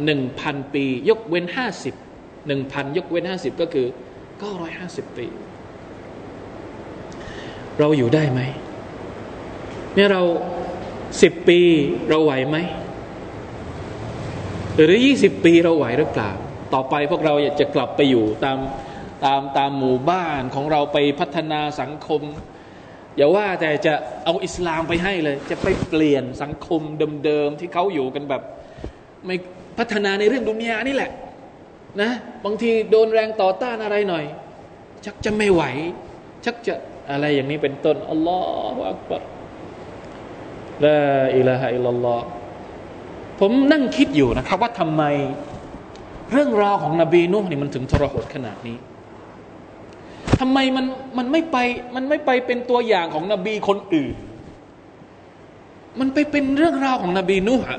[0.04, 1.96] หนึ่งพันปี ยกเว้นห้าสิบ
[2.47, 3.87] หนึ่งพันยกเว้นห้าสิบก็คือ
[4.39, 5.27] เก้าร้อยห้าสิบปี
[7.79, 8.41] เราอยู่ได้ไหม
[9.95, 10.23] เนี่ยเรา
[11.23, 11.61] สิบปี
[12.09, 12.57] เราไหวไหม
[14.75, 16.31] หรือยี่สิบปีเราไหวหรือเปล่า
[16.75, 18.59] ต่อไปพวกเราอยากจะกลับไปอยู่ตาม
[19.25, 22.23] ตามตามหมู่บ้านของเราไปพัฒนาสังคม
[23.17, 26.83] อย่าว่าแต่จะเอาอิสลามไปให้เลย จะไปเปลี่ยนสังคม
[27.25, 28.43] เดิมๆที่เขาอยู่กันแบบ
[29.27, 29.37] ไม่
[29.79, 31.11] พัฒนาในเรื่องดุนยานี่แหละ
[32.01, 32.11] นะ
[32.45, 34.25] บางทีโดนแรงต่อต้านอะไรหน่อย
[35.05, 35.63] ชักจะไม่ไหว
[36.45, 36.75] ชักจะ
[37.11, 38.39] อะไรอย่างนี้เป็นต้นอัลลอ
[38.75, 39.23] ฮฺอักบัร
[40.85, 41.01] ลา
[41.37, 42.25] อิลาฮะอิลลัลลอฮ์
[43.41, 45.03] ผมนั่งคิดอยู่นะครับ ว่าทำไม
[46.33, 48.77] เรื่องราวของนบีนุ่นี่มันถึงทรหดขนาดนี้
[50.41, 50.87] ทำไมมัน
[51.19, 51.57] มันไม่ไป
[51.95, 54.15] มันไม่ไปเป็นตัวอย่างของนบีคนอื่น
[56.01, 57.79] มันไปเป็นเรื่องราวของนบีนุ่ะ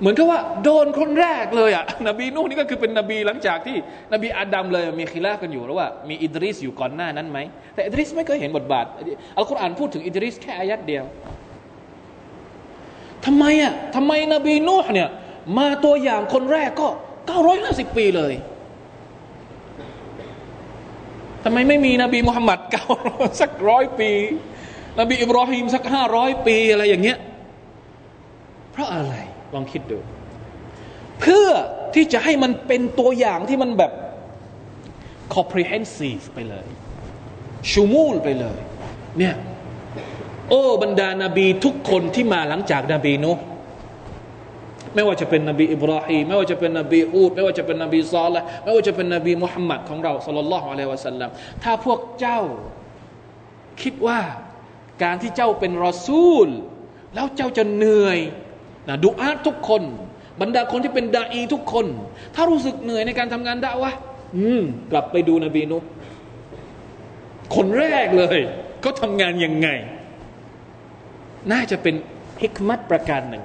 [0.00, 3.76] เหมือนกับว่าโดนคนแรกเลยอะนบีนุ่นี่ก็คือเป็นนบีหลังจากที่
[4.12, 7.38] นบีอาดัมเลยมีคิลากันอยู่แล้วว่ามีอิดริสอยู่ก่อนหน้านั้นไหม
[7.74, 8.86] แต่อิดริสไม่เคยเห็นบทบาท
[9.36, 11.04] อัลกุรอานพูดถึงอิดริสแค่อายัดเดียว
[13.26, 15.08] ทำไมอะทำไมนบีนูห์เนี่ย
[15.58, 16.88] มาตัวอย่างคนแรกก็
[17.42, 18.34] 950ปีเลย
[21.44, 22.86] ทำไมไม่มีนบีมุฮัมมัดเก่า
[23.40, 24.10] สักร้อยปี
[25.00, 27.18] นบีอิบรอฮิมสักห้าร้อยปีอะไรอย่างเงี้ย
[28.72, 29.14] เพราะอะไร
[29.54, 29.98] ลองคิดดู
[31.20, 31.48] เพื่อ
[31.94, 33.92] ที่จะให้มันเป็นตัวอย่างที่มันแบบ
[35.34, 36.66] comprehensive ไปเลย
[37.70, 38.58] ชูมูลไปเลย
[39.18, 39.34] เนี่ย
[40.48, 43.32] โอ้บรรดานาบีทุกคนที่มาหลังจากนบีนุ
[44.94, 51.30] ไม่ว่าจะเป็นนบีอิบราฮิมไม่ว่าจะเป็นนบีอูดไม่ว่าจะเป็นนบีซอลไม่ว่าจะเป็นนบีมุฮัมมัดของเราสัลลัลลอฮุอะลัยวะสัลลัม
[51.62, 52.40] ถ้าพวกเจ้า
[53.82, 54.20] คิดว่า
[55.02, 56.48] การที่เจ้าเป็นรอซูล
[57.14, 58.18] แล้วเจ้าจะเหนื่อย
[58.87, 59.83] นะดูอาทุกคน
[60.41, 61.85] บรรดาคนที่เป็นดาอีทุกคน
[62.35, 63.91] ถ้ารู้สึกเหนื่อยในการทำงานด่าวะ
[64.37, 65.77] อืม กลับไปดูนบีนุ
[67.55, 68.39] คนแรกเลย
[68.81, 69.67] เขาทำงานยังไง
[71.51, 71.95] น่าจะเป็น
[72.41, 73.43] ฮิกมัตประการหนึ่ง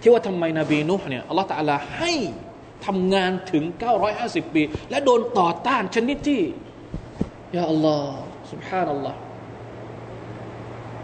[0.00, 2.12] ที่ว่าทำไมนบีนุห์เนี่ยอัลลอฮฺตะลาให้
[2.86, 3.64] ทำงานถึง
[4.08, 6.42] 950 ปี และโดนต่อต้านชนิดที่
[7.56, 8.18] ยาอัลลอฮ์
[8.50, 9.18] سبحان อัลลอฮ์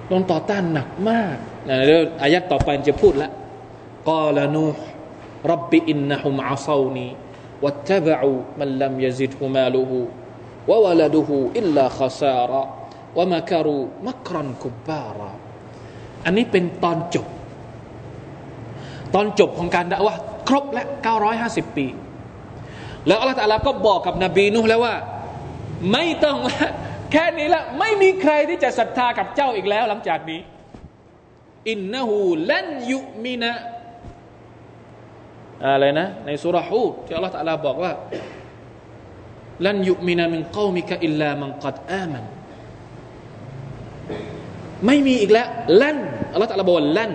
[0.09, 1.35] โดนต่อต้านหนักมาก
[1.69, 3.29] นะเดี๋ยวอายัตต่อไปจะพูดละ
[4.09, 12.61] قال نوح رب إنهم عصوني واتبعوا من لم يزده ماله وولده إلا خسارا
[13.17, 15.31] วะมะคารูมักรันคุบบาระ
[16.25, 17.27] อันนี้เป็นตอนจบ
[19.15, 20.15] ตอนจบของการด่าว่า
[20.47, 20.83] ครบและ
[21.29, 21.87] 950 ปี
[23.07, 24.95] แล้วอัลลอฮฺตาลาก็บอกกับนบีนุแล้วว่า
[25.91, 26.37] ไม่ต้อง
[27.11, 30.39] แค่นี้ละไม่มีใครที่จะศรัทธากับเจ้าอีกแล้ว หลังจากนี้
[31.69, 32.17] อินนะฮู
[32.51, 33.51] ลันยุมินะ
[35.65, 37.91] อะไรนะ ในสุรฮูที่อัลลอฮฺตาลาบอกว่า
[39.65, 42.23] ลันยุมินะมินกอมิกะอิลลามันกัดอามัน
[44.85, 45.47] ไม่มีอีกแล้ว
[45.81, 45.97] ลั่น
[46.33, 47.13] อัลลอฮฺตาลาบอกลั่น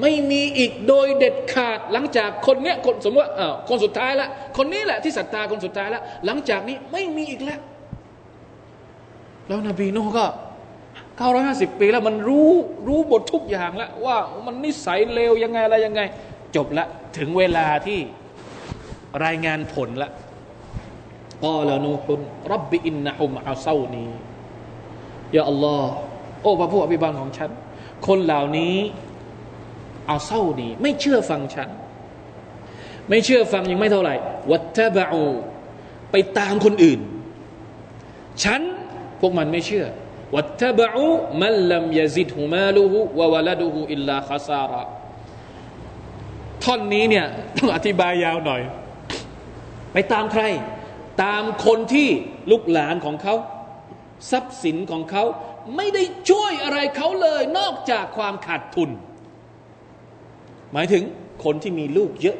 [0.00, 3.30] ไม่มีอีกโดยเด็ดขาดหลังจากคนเนี้ยคนสมมติว่า
[3.68, 7.60] คนสุดท้ายละคนนี้แหละที่ศรัทธาคนสุดท้ายละหลังจากนี้ไม่มีอีกแล้ว
[9.50, 10.26] แล้วนบีนูก็
[11.16, 12.50] เก้าร้อยห้าสิบปีแล้วมันรู้
[12.86, 16.00] รู้บททุกอย่างแล้ว ว่ามันนิสัยเลวยังไงอะไรยังไง
[16.56, 16.86] จบละ
[17.18, 17.98] ถึงเวลาที่
[19.24, 20.10] รายงานผลละ
[21.44, 22.20] قال نوح
[22.52, 24.06] رب إنهم عصوني يا
[25.36, 25.90] الله
[26.42, 27.50] โอ้พระผู้อภิบาลของฉัน
[28.06, 28.76] คนเหล่านี้
[30.06, 31.68] เอาเศร้าดีไม่เชื่อฟังฉัน
[33.08, 34.14] ไม่เชื่อฟังยังไม่เท่าไหร่
[34.50, 35.24] واتبعوا
[36.10, 37.00] ไปตามคนอื่น
[38.44, 38.60] ฉัน
[39.20, 39.86] พวกมันไม่เชื่อ
[40.34, 44.82] واتبعوا من لم يزده ماله وولده إلا خسارا
[46.62, 48.62] ท่อนนี้เนี่ยต้องอธิบายยาวหน่อย
[49.92, 50.42] ไปตามใคร
[51.22, 52.08] ตามคนที่
[52.50, 53.34] ลูกหลานของเขา
[54.30, 55.24] ทรัพย์สินของเขา
[55.76, 58.90] ไม่ได้ช่วยอะไรเขาเลย นอกจากความขาดทุน
[60.72, 61.02] หมายถึง
[61.44, 62.38] คนที่มีลูกเยอะ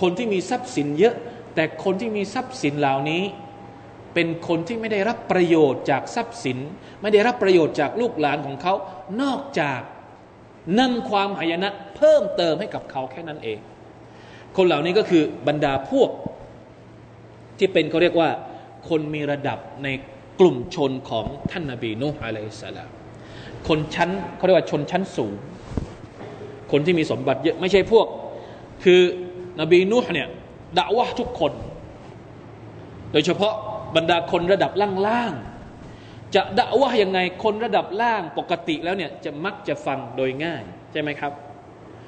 [0.00, 1.14] คนที่มีทรัพย์สินเยอะ
[1.54, 3.22] แต่คนที่มีทรัพย์สินเหล่านี้
[4.16, 6.58] เป็นคนที่ไม่ได้รับประโยชน์จากทรัพย์สิน
[7.02, 8.74] ไม่ได้รับประโยชน์จากลูกหลานของเขา
[9.22, 9.80] นอกจาก
[10.78, 13.58] นำความหายนะเพิ่มเติมให้กับเขาแค่นั้นเอง
[14.56, 16.10] คนเหล่านี้ก็คือบรรดาพวก
[17.58, 18.30] ที่เป็นเขาเรียกว่า
[18.88, 19.88] คนมีระดับใน
[20.40, 22.88] กลุ่มชนของท่านนาบีนูฮ์อะลัยฮิสลาม
[23.68, 25.34] คนชั้นเขาเรียกว่าชนชั้นสูง
[26.72, 28.06] คนที่มีสมบัติเยอะไม่ใช่พวก
[28.84, 29.00] คือ
[29.60, 30.28] นบีนุห์เนี่ย
[30.78, 31.52] ด่าวะทุกคน
[33.12, 33.54] โดยเฉพาะ
[33.96, 34.72] บรรดาคนระดับ
[35.08, 41.32] ล่างๆจะด่าวะยังไงคนระดับล่างปกติแล้วเนี่ยจะมักจะฟังโดยง่ายใช่ไหมครับ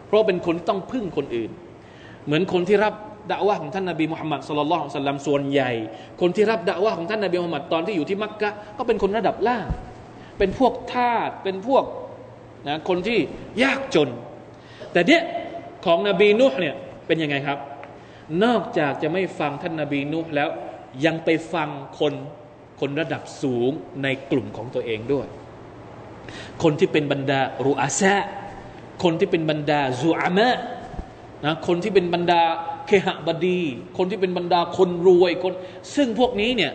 [0.06, 1.50] เพราะเป็นคนที่ต้องพึ่งคนอื่น
[2.24, 2.94] เหมือนคนที่รับ
[3.30, 5.70] ด่าวะของท่านนบีมุฮัมมัดสุลลัลของสัลลัมส่วนใหญ่
[6.20, 9.66] คนที่รับด่าวะของท่านนบีมุฮัมมัดตอนที่อยู่ที่มักกะก็เป็นคนระดับล่าง
[10.38, 11.84] เป็นพวกทาสเป็นพวก
[12.68, 13.18] นะคนที่
[13.62, 14.08] ยากจน
[14.92, 15.22] แต่เนี้ย
[15.84, 16.74] ของนบีนุห์เนี่ย
[17.06, 17.58] เป็นยังไงครับ
[18.44, 20.48] นอกจากจะไม่ฟังท่านนบีนุห์แล้ว
[21.04, 21.68] ยังไปฟัง
[21.98, 22.14] คน
[22.80, 23.70] คนระดับสูง
[24.02, 25.26] ในกลุ่มของตัวเองด้วย
[26.62, 28.14] คนที่เป็นบรรดารูอาซะ
[29.02, 30.48] คนที่เป็นบรรดาซูอามะ
[31.44, 32.42] นะคนที่เป็นบรรดา
[32.86, 33.60] เคหบดี
[33.98, 35.52] คนที่เป็นบรรดาคนรวยคน
[35.94, 36.72] ซึ่งพวกนี้เนี่ย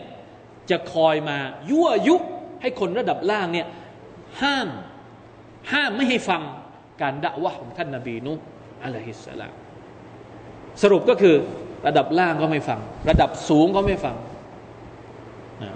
[0.69, 1.37] จะคอยมา
[1.69, 2.15] ยั่วยุ
[2.61, 3.67] ให้คนระดับล่างเนี่ย
[4.41, 4.67] ห้าม
[5.73, 6.41] ห้ามไม่ให้ฟัง
[7.01, 8.33] การด่าวะของท่านนาบีนุ
[8.83, 9.53] อะลัยฮิสสลาม
[10.81, 11.35] สรุปก็คือ
[11.87, 12.79] ระดับล่างก็ไม่ฟัง
[13.09, 14.15] ระดับสูงก็ไม่ฟัง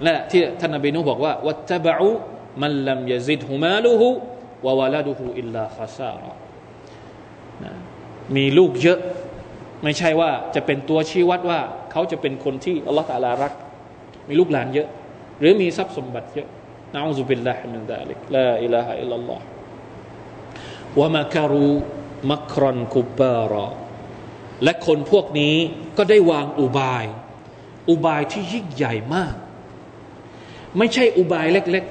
[0.04, 2.10] นั่นแหละที่ท่านนบีนุบอกว่าวัตบะอุ
[2.62, 4.08] มันลัมยซิดฮุมาลูฮุ
[4.66, 6.32] วะวะลาดุฮุอิลลาคาซาระ
[8.36, 9.00] มีลูกเยอะ
[9.84, 11.60] ไม่ใช่ว่าจะเป็นตัวชี้วัดว่า
[11.92, 13.52] เขาจะเป็นคนที่อัลลอฮฺตาลารัก
[14.28, 14.88] มีลูกหลานเยอะ
[15.40, 16.48] หรือมีทรัพย์สมบัติเยอะ
[16.94, 19.44] นะอูซุบิลลาฮิมินซาลิกลาอิลาฮะอิลลัลลอฮ์
[21.00, 21.68] วะมะคารู
[22.32, 23.66] มักรอนคุบบารอ
[24.64, 25.54] และคนพวกนี้
[25.98, 27.04] ก็ได้วางอุบาย
[27.88, 29.34] อุบายที่ยิ่งใหญ่มาก
[30.78, 31.84] ไม่ใช่อุบายเล็ก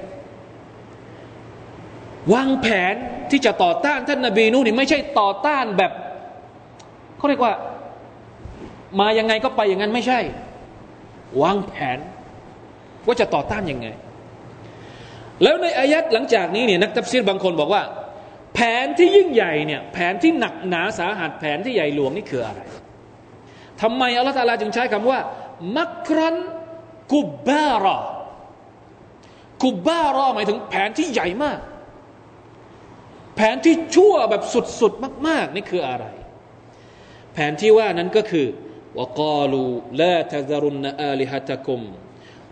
[1.58, 2.96] ๆ วางแผน
[3.32, 5.92] ที่จะต่อต้านท่านนาบีนู่นี่ไม่ใช่ต่อต้านแบบ
[7.18, 7.54] เขาเรียกว่า
[9.00, 10.20] มายังไงก็ไปอย่างนั้นไม่ใช่
[11.42, 11.98] วางแผน
[13.06, 13.88] ว่าจะต่อต้านยังไง
[15.44, 17.82] แล้วในอายัดหลังจากนี้เนี่ยนักตัฟซีรบางคนบอกว่า
[18.60, 22.60] แผนที่ยิ่งใหญ่เนี่ยแผนที่หนักหนาสาหัสแผนที่ใหญ่หลวงนี่คืออะไร
[23.82, 25.20] ทำไมอัลลอฮฺตาลาจึงใช้คำว่า
[25.78, 26.38] มักรัน
[27.14, 27.98] กุบบารอ
[29.64, 31.60] กุบบารอหมายถึงแผนที่ใหญ่มาก
[33.36, 34.44] แผนที่ชั่วแบบ
[34.82, 36.06] สุดๆมาก ๆ นี่คืออะไร
[37.34, 38.48] แผนที่ว่านั้นก็คือ
[39.00, 39.62] วกาลู
[40.02, 41.82] ลาทซารุนอาลิฮะตะกุม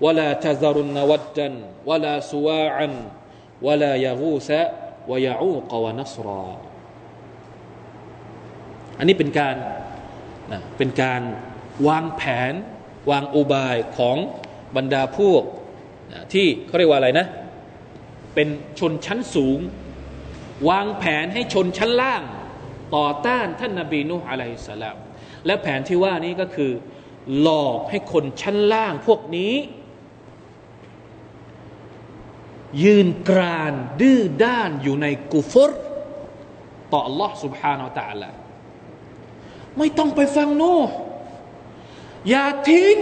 [0.06, 1.54] วลาทซารุนวัดดัน
[1.90, 2.94] วลาสวาอัน
[3.68, 4.62] วลายากูซะ
[5.12, 6.44] วยาอูกวานัสรอ
[8.98, 9.56] อันนี้เป็นการ
[10.52, 11.22] นะเป็นการ
[11.88, 12.54] วางแผน
[13.12, 14.18] วางอุบายของ
[14.76, 15.44] บรรดาพวก
[16.14, 17.28] นะที่เขาเรียกว่าอะไรนะ
[18.36, 18.48] เป็น
[18.80, 19.60] ชนชั้นสูง
[20.70, 22.22] วางแผนให้ชนชั้นล่าง
[22.96, 24.98] ต่อต้านท่านนาบีนุอะลัยสลาม
[25.46, 26.72] และแผนที่ว่านี้ก็คือ
[27.42, 29.54] หลอกให้คนชั้นล่างพวกนี้
[32.83, 35.71] ยืนกรานดื้อด้านอยู่ในกุฟร
[36.93, 38.31] ต่อ Allah سبحانه และ تعالى
[39.79, 40.77] ไม่ต้องไปฟังโน่
[42.31, 42.97] อย่าทิ้ง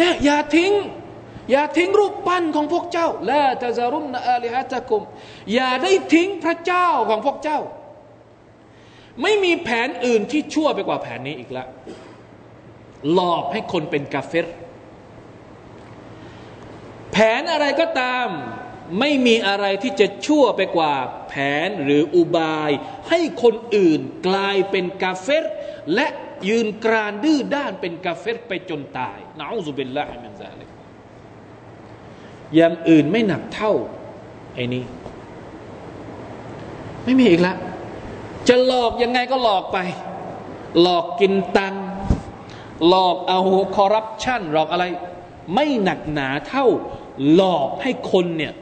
[0.00, 0.72] นะอย่าทิ้ง
[1.50, 5.02] อย่าทิ้งรูปปั้นของพวกเจ้าละตะซารุนอาลิฮะตะกุม
[5.54, 7.58] อย่าได้ทิ้งพระเจ้าของพวกเจ้า
[9.22, 11.68] ไม่มีแผนอื่นที่ชั่วไปกว่าแผนนี้อีกแล้ว
[13.12, 14.46] หลอกให้คนเป็นกาเฟร
[17.13, 18.27] แผนอะไรก็ตาม
[18.99, 20.93] ไม่มีอะไรที่จะชั่วไปกว่า
[21.29, 21.33] แผ
[21.65, 22.71] นหรืออุบาย
[23.09, 25.45] ให้คนอื่นกลายเป็นกาเฟร
[25.95, 26.07] และ
[26.49, 30.69] ยืนกรานดื้อด้านเป็นกาเฟรไปจนตายنعوذ بالله من ذلك
[32.55, 33.73] อย่างอื่นไม่หนักเท่า
[34.53, 34.83] ไอ้นี่
[37.03, 37.57] ไม่มีอีกแล้ว
[38.47, 39.77] จะหลอกยังไงก็หลอกไป
[40.81, 41.75] หลอกกินตัง
[42.87, 43.39] หลอกเอา
[43.75, 44.85] คอร์รัปชันหลอกอะไร
[45.53, 46.65] ไม่หนักหนาเท่า
[47.34, 48.52] หลอกให้คนเนี่ย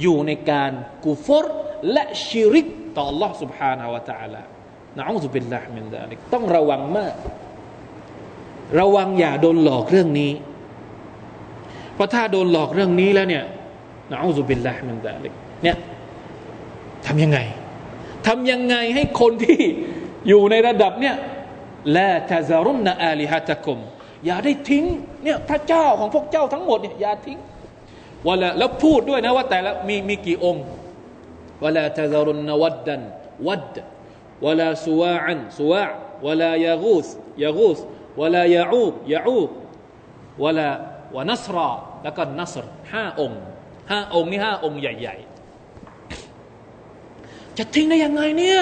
[0.00, 0.70] อยู่ในการ
[1.04, 1.44] กุฟร
[1.92, 2.66] และชิริก
[2.96, 4.42] ต่อ Allah سبحانه และ تعالى
[4.98, 7.14] นะอูซุบิลลาฮิมินซาลิกต้องระวังมาก
[8.80, 10.32] ระวังอย่าโดนหลอกเรื่องนี้
[11.94, 13.44] เพราะถ้าโดนหลอกเรื่องนี้แล้วเนี่ย
[14.10, 15.76] นะอูซุบิลลาฮิมินซาลิกเนี่ย
[17.06, 17.38] ทำยังไง
[18.26, 19.58] ทำยังไงให้คนที่
[20.28, 21.16] อยู่ในระดับเนี่ย
[21.96, 23.78] ละตะซารุนอาลิฮะตะกุม
[24.26, 24.84] อย่าได้ทิ้ง
[25.24, 27.38] เนี่ยพระเจ้าของพวกเจ้าทั้งหมดเนี่ยอย่าทิ้ง
[28.27, 30.63] วลาแล้วพูดด้วยนะว่าแต่ละมีมีกี่องค์
[31.63, 33.01] วลาตะซารุนนวัดดัน
[33.47, 33.75] วัด
[34.45, 35.83] วลาสุวาอันสุวา
[36.25, 37.07] วลายากูส
[37.43, 37.79] ยากูส
[38.19, 39.49] วลายาอูบยาอูบ
[40.43, 40.69] วลา
[41.15, 41.69] วนัสรา
[42.03, 43.41] แล้วก็นัสรห้าองค์
[43.91, 45.15] ห้าองค์นี่ห้าองค์ใหญ่
[46.17, 48.61] ๆ จะทิ้งได้ยังไงเนี่ย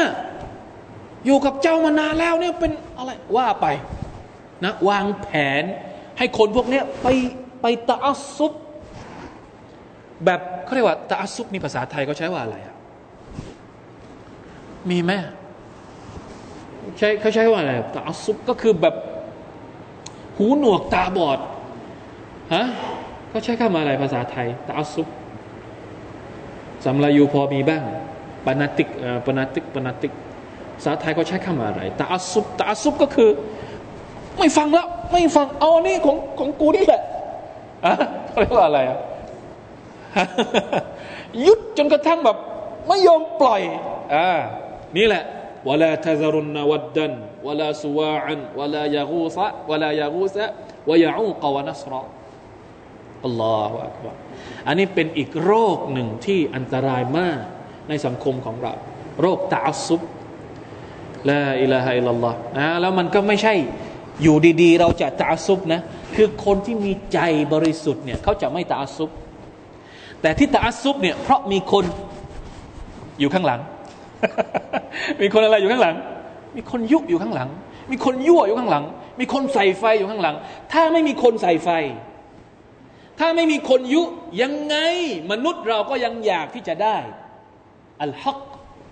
[1.25, 3.65] อยู่กับเจ้ามานานแล้วเนี่ยเป็นอะไรว่าไป
[4.63, 5.27] นะวางแผ
[5.61, 5.63] น
[6.17, 7.07] ให้คนพวกนี้ไป
[7.61, 8.53] ไปตะอัซุบ
[10.25, 12.75] แบบเขาเรียกว่าตาซุกนี่ภาษาไทยเขาใช้ว่าอะไรอะ
[14.89, 15.11] มีไหม
[16.97, 18.95] ใช้เขาใช้ว่าอะไรตาซุกก็คือแบบ
[20.37, 21.39] หูหนวกตาบอด
[22.53, 22.65] ฮะ
[23.29, 25.07] เขาใช้คำอะไรภาษาไทยตาซุก
[26.85, 27.83] สำลายูพอมีบ้าง
[28.45, 28.87] ปนาติก
[29.25, 30.13] ปนาติกปนาติก
[30.75, 33.29] ภาษาไทยเขาใช้คำอะไรตาซุบตาซุบก็คือ
[34.37, 37.01] ไม่ฟังแล้ว ไม่ฟังเอานี่ของของกูนี่แหละ
[37.85, 37.93] อะ
[38.27, 38.99] เขาเรียกว่าอะไรอะ
[41.45, 42.37] ยึดจนกระทั่งแบบ
[42.87, 43.61] ไม่ยอมปล่อย
[44.15, 44.31] อ่า
[44.97, 45.23] นี่แหละ
[45.69, 47.13] วลาทซารุนนวัดดัน
[47.47, 50.45] วลาสุวาอันวลายากูซะวลายากูซะ
[50.89, 52.01] วยาอูกวนัสรอ
[53.25, 54.15] อัลลอฮฺอักบาร
[54.67, 57.39] อันนี้เป็นอีกโรคหนึ่งที่อันตรายมาก
[57.89, 58.73] ในสังคมของเรา
[59.21, 60.01] โรคตาซุบ
[61.29, 63.53] ละอิลาฮะอิลลัลลอฮ์นะแล้วมันก็ไม่ใช่
[64.21, 65.81] อยู่ดีๆ เราจะตาซุบนะ
[66.15, 67.19] คือคนที่มีใจ
[67.53, 69.09] บริสุทธิ์เนี่ยเขาจะไม่ตาซุบ
[70.25, 71.85] แต่ที่ตาซุบเนี่ยเพราะมีคน
[73.19, 73.59] อยู่ข้างหลัง
[75.21, 75.95] มีคนอะไรอยู่ข้างหลัง
[76.55, 77.49] มีคนยุอยู่ข้างหลัง
[77.91, 78.83] มีคนยั่วอยู่ข้างหลัง
[79.19, 80.35] มีคนใส่ไฟอยู่ข้างหลัง
[80.73, 81.69] ถ้าไม่มีคนใส่ไฟ
[83.19, 84.03] ถ้าไม่มีคนยุ
[84.41, 84.75] ยังไง
[85.31, 86.97] มนุษย์เราก็ยังอยากที่จะได้
[88.01, 88.39] อัลฮัก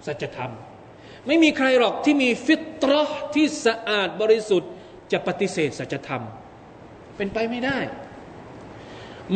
[0.06, 0.52] สัจธรรม
[1.28, 3.04] ไม่มีใครหรอกที่มีฟิตรอ
[3.36, 4.72] ที่สะอาดบริสุทธิ์
[5.12, 6.22] จะปฏิเสธสัจธรรม
[7.18, 7.78] เป็นไปไม่ได้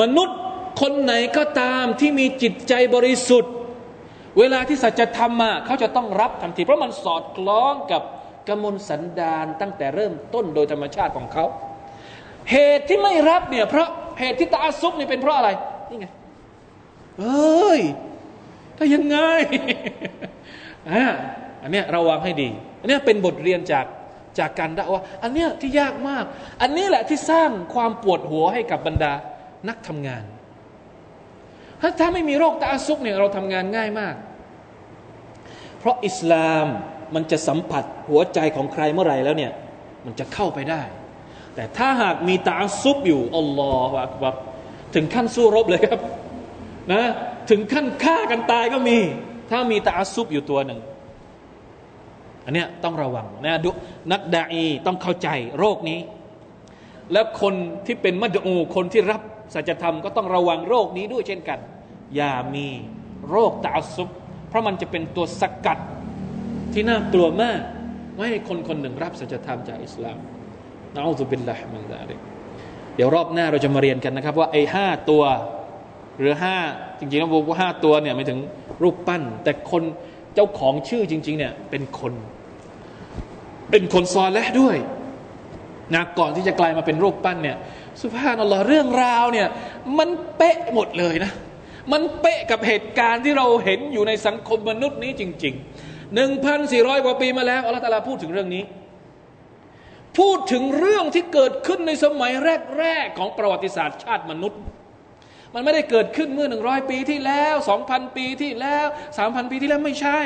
[0.01, 0.39] มนุษย์
[0.79, 3.53] คนไหนก็ตามที่มีจิตใจบริสุทธิ์
[4.39, 8.01] เวลาที่สัจธรรมมาเขาจะต้องรับทันที เพราะมันสอดคล้องกับ
[8.47, 11.45] กมลสันดานตั้งแต่เริ่มต้นโดยธรรมชาติของเขา
[12.51, 13.87] เหตุที่ไม่รับเนี่ยเพราะ
[14.19, 15.49] เหตุที่ตาซุบนี่เป็นเพราะอะไร
[15.89, 16.07] นี่ไง
[17.19, 17.81] เอ้ย
[18.77, 19.17] ถ้ายังไง
[21.61, 22.49] อันเนี้ยระวังให้ดี
[22.79, 23.85] อันเนี้ยเป็นบทเรียนจาก
[24.39, 26.23] จากการด่าว่า อันเนี้ยที่ยากมาก
[26.61, 29.13] อันนี้แหละที่สร้างความปวดหัวให้กับบรรดา
[29.69, 30.23] นักทำงาน
[31.81, 34.15] ถ้าถ้าไม่มีโรคตาซุกเนี่ยเราทำงานง่ายมาก
[35.79, 36.65] เพราะอิสลาม
[37.15, 39.51] มันจะสัมผัสหัวใจของใครเมื่อไหร่แล้วเนี่ย
[40.05, 40.81] มันจะเข้าไปได้
[41.55, 44.29] แต่ถ้าหากมีตาซุบอยู่อัลลอฮฺบั
[44.95, 45.99] ถึงขั้นสู้รบเลยครับ
[46.91, 47.03] นะ
[47.49, 48.97] ถึงขั้นฆ่ากันตายก็มี
[49.49, 50.79] ถ้ามีตาซุบอยู่ตัวหนึ่ง
[52.45, 53.69] อันเนี้ยต้องระวังนะดุ
[54.11, 55.99] นักดาอีต้องเข้าใจโรคนี้
[57.13, 57.53] แล้วคน
[57.85, 59.21] ที่เป็นมัดอูคนที่รับ
[59.53, 61.59] สัจธรรมก็ต้องระวังโรคนี้ด้วยเช่นกัน
[62.15, 62.67] อย่ามี
[63.29, 64.09] โรคตาซุบ
[64.49, 65.79] เพราะมันจะเป็นตัวสกัด
[66.73, 67.59] ที่น่ากลัวมาก
[68.15, 70.17] ไม่ให้คนคนหนึ่งรับสัจธรรมจากอิสลาม
[70.93, 72.19] นะอัลลอฮฺบิลลาฮิมันซาลิก
[72.95, 75.23] เดี๋ยวรอบหน้าเราจะมาเรียนกันนะครับ ว่าไอ้ห้าตัว
[76.19, 76.57] หรือห้า
[76.99, 78.39] จริงๆแล้วบอกว่าห้าตัวเนี่ยไม่ถึง
[78.83, 79.83] รูปปั้น แต่คน
[80.35, 82.13] เจ้าของชื่อจริง ๆ เนี่ยเป็นคน
[83.71, 84.77] เป็นคนซอลและด้วย
[85.95, 87.57] นะก่อนที่จะกลายมาเป็นรูปปั้นเนี่ย
[88.01, 89.47] สุภาพนัลลอฮ์เรื่องราวเนี่ย
[89.97, 91.31] มันเป๊ะหมดเลยนะ
[91.91, 98.63] มันเป๊ะกับเหตุการณ์ที่เราเห็นอยู่ในสังคมมนุษย์นี้จริงๆหนึ่งพันสี่ร้อยกว่าปีมาแล้วอัลลอฮฺตาลาพูดถึงเรื่องนี้
[100.17, 102.31] พูดถึงเรื่องที่เกิดขึ้นในสมัย
[102.79, 104.59] แรก ๆ ของประวัติศาสตร์ชาติมนุษย์
[105.53, 108.87] มันไม่ได้เกิดขึ้นเมื่อหนึ่งร้อยปีที่แล้วสองพันปีที่แล้ว
[109.17, 110.21] สามพันปีที่แล้วไม่ใช่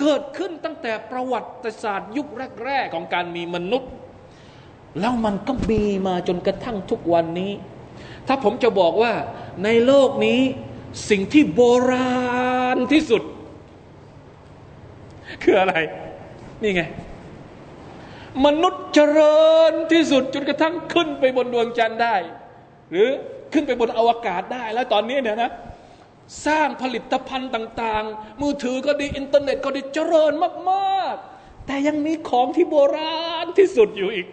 [0.00, 2.28] เกิดขึ้นตั้งแต่ประวัติศาสตร์ยุค
[2.64, 3.90] แรก ๆ ของการมีมนุษย์
[5.00, 7.52] แล้วมันก็มีมาจนกระทั่งทุกวันนี้
[8.26, 9.12] ถ้าผมจะบอกว่า
[9.64, 10.40] ในโลกนี้
[11.10, 13.22] สิ่งที่โบราณที่สุด
[15.42, 15.74] คืออะไร
[16.62, 16.82] นี่ไง
[18.46, 22.14] มนุษย์เจริญที่สุดจนกระทั่งขึ้นไปบนดวงจันทร์ได้
[22.90, 23.08] หรือ
[23.52, 25.52] ขึ้นไปบนอวกาศได้ แล้วตอนนี้เนี่ยนะ
[26.46, 30.32] สร้างผลิตภัณฑ์ต่าง ๆ มือถือก็ดีอินเทอร์เน็ตก็ดีเจริญ
[30.70, 34.26] มาก ๆ แต่ยังมีของที่โบราณที่สุดอยู่อีก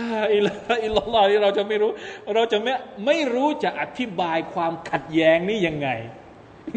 [0.00, 0.54] ลาอิลา
[0.84, 1.90] อิลลอฮที่เราจะไม่รู้
[2.34, 2.72] เราจะไม่
[3.06, 5.88] ไม่รู้จะอธิบายความขัดแย้งนี้ยังไง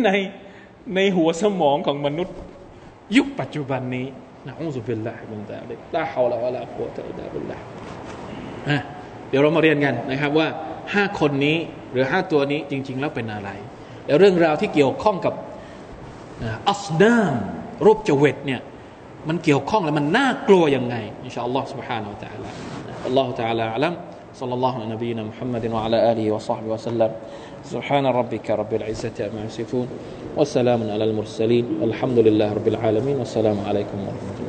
[0.04, 0.10] ใน
[0.96, 2.36] ในหัวสมองของมนุษย์
[3.18, 4.08] ยุคปัจจุบันนี้
[4.48, 7.62] นะอุสุบิลลาฮิมินซาลิกลาฮาวลาวะลากุวะตะอิลลาบิลลาฮ
[9.30, 10.48] เดี๋ยวเรามาเรียนกันนะครับว่า
[10.94, 11.58] ห้าคนนี้
[11.92, 13.50] หรือห้าตัวนี้จริง ๆ แล้วเป็นอะไร
[14.06, 15.34] แล้วเรื่องราวที่เกี่ยวข้องกับ
[16.70, 17.34] อัสนาม
[17.86, 18.62] รูปจเวตเนี่ย
[19.30, 22.50] มันเกี่ยวข้องแล้วมันน่ากลัวยังไงอินชาอัลลอฮ์ سبحانه และ تعالى
[23.09, 23.97] الله تعالى أعلم.
[24.35, 27.11] صلى الله على نبينا محمد وعلى آله وصحبه وسلم.
[27.65, 29.89] سبحان ربك رب العزة أما يصفون
[30.37, 34.48] وسلام على المرسلين والحمد لله رب العالمين والسلام عليكم ورحمة الله.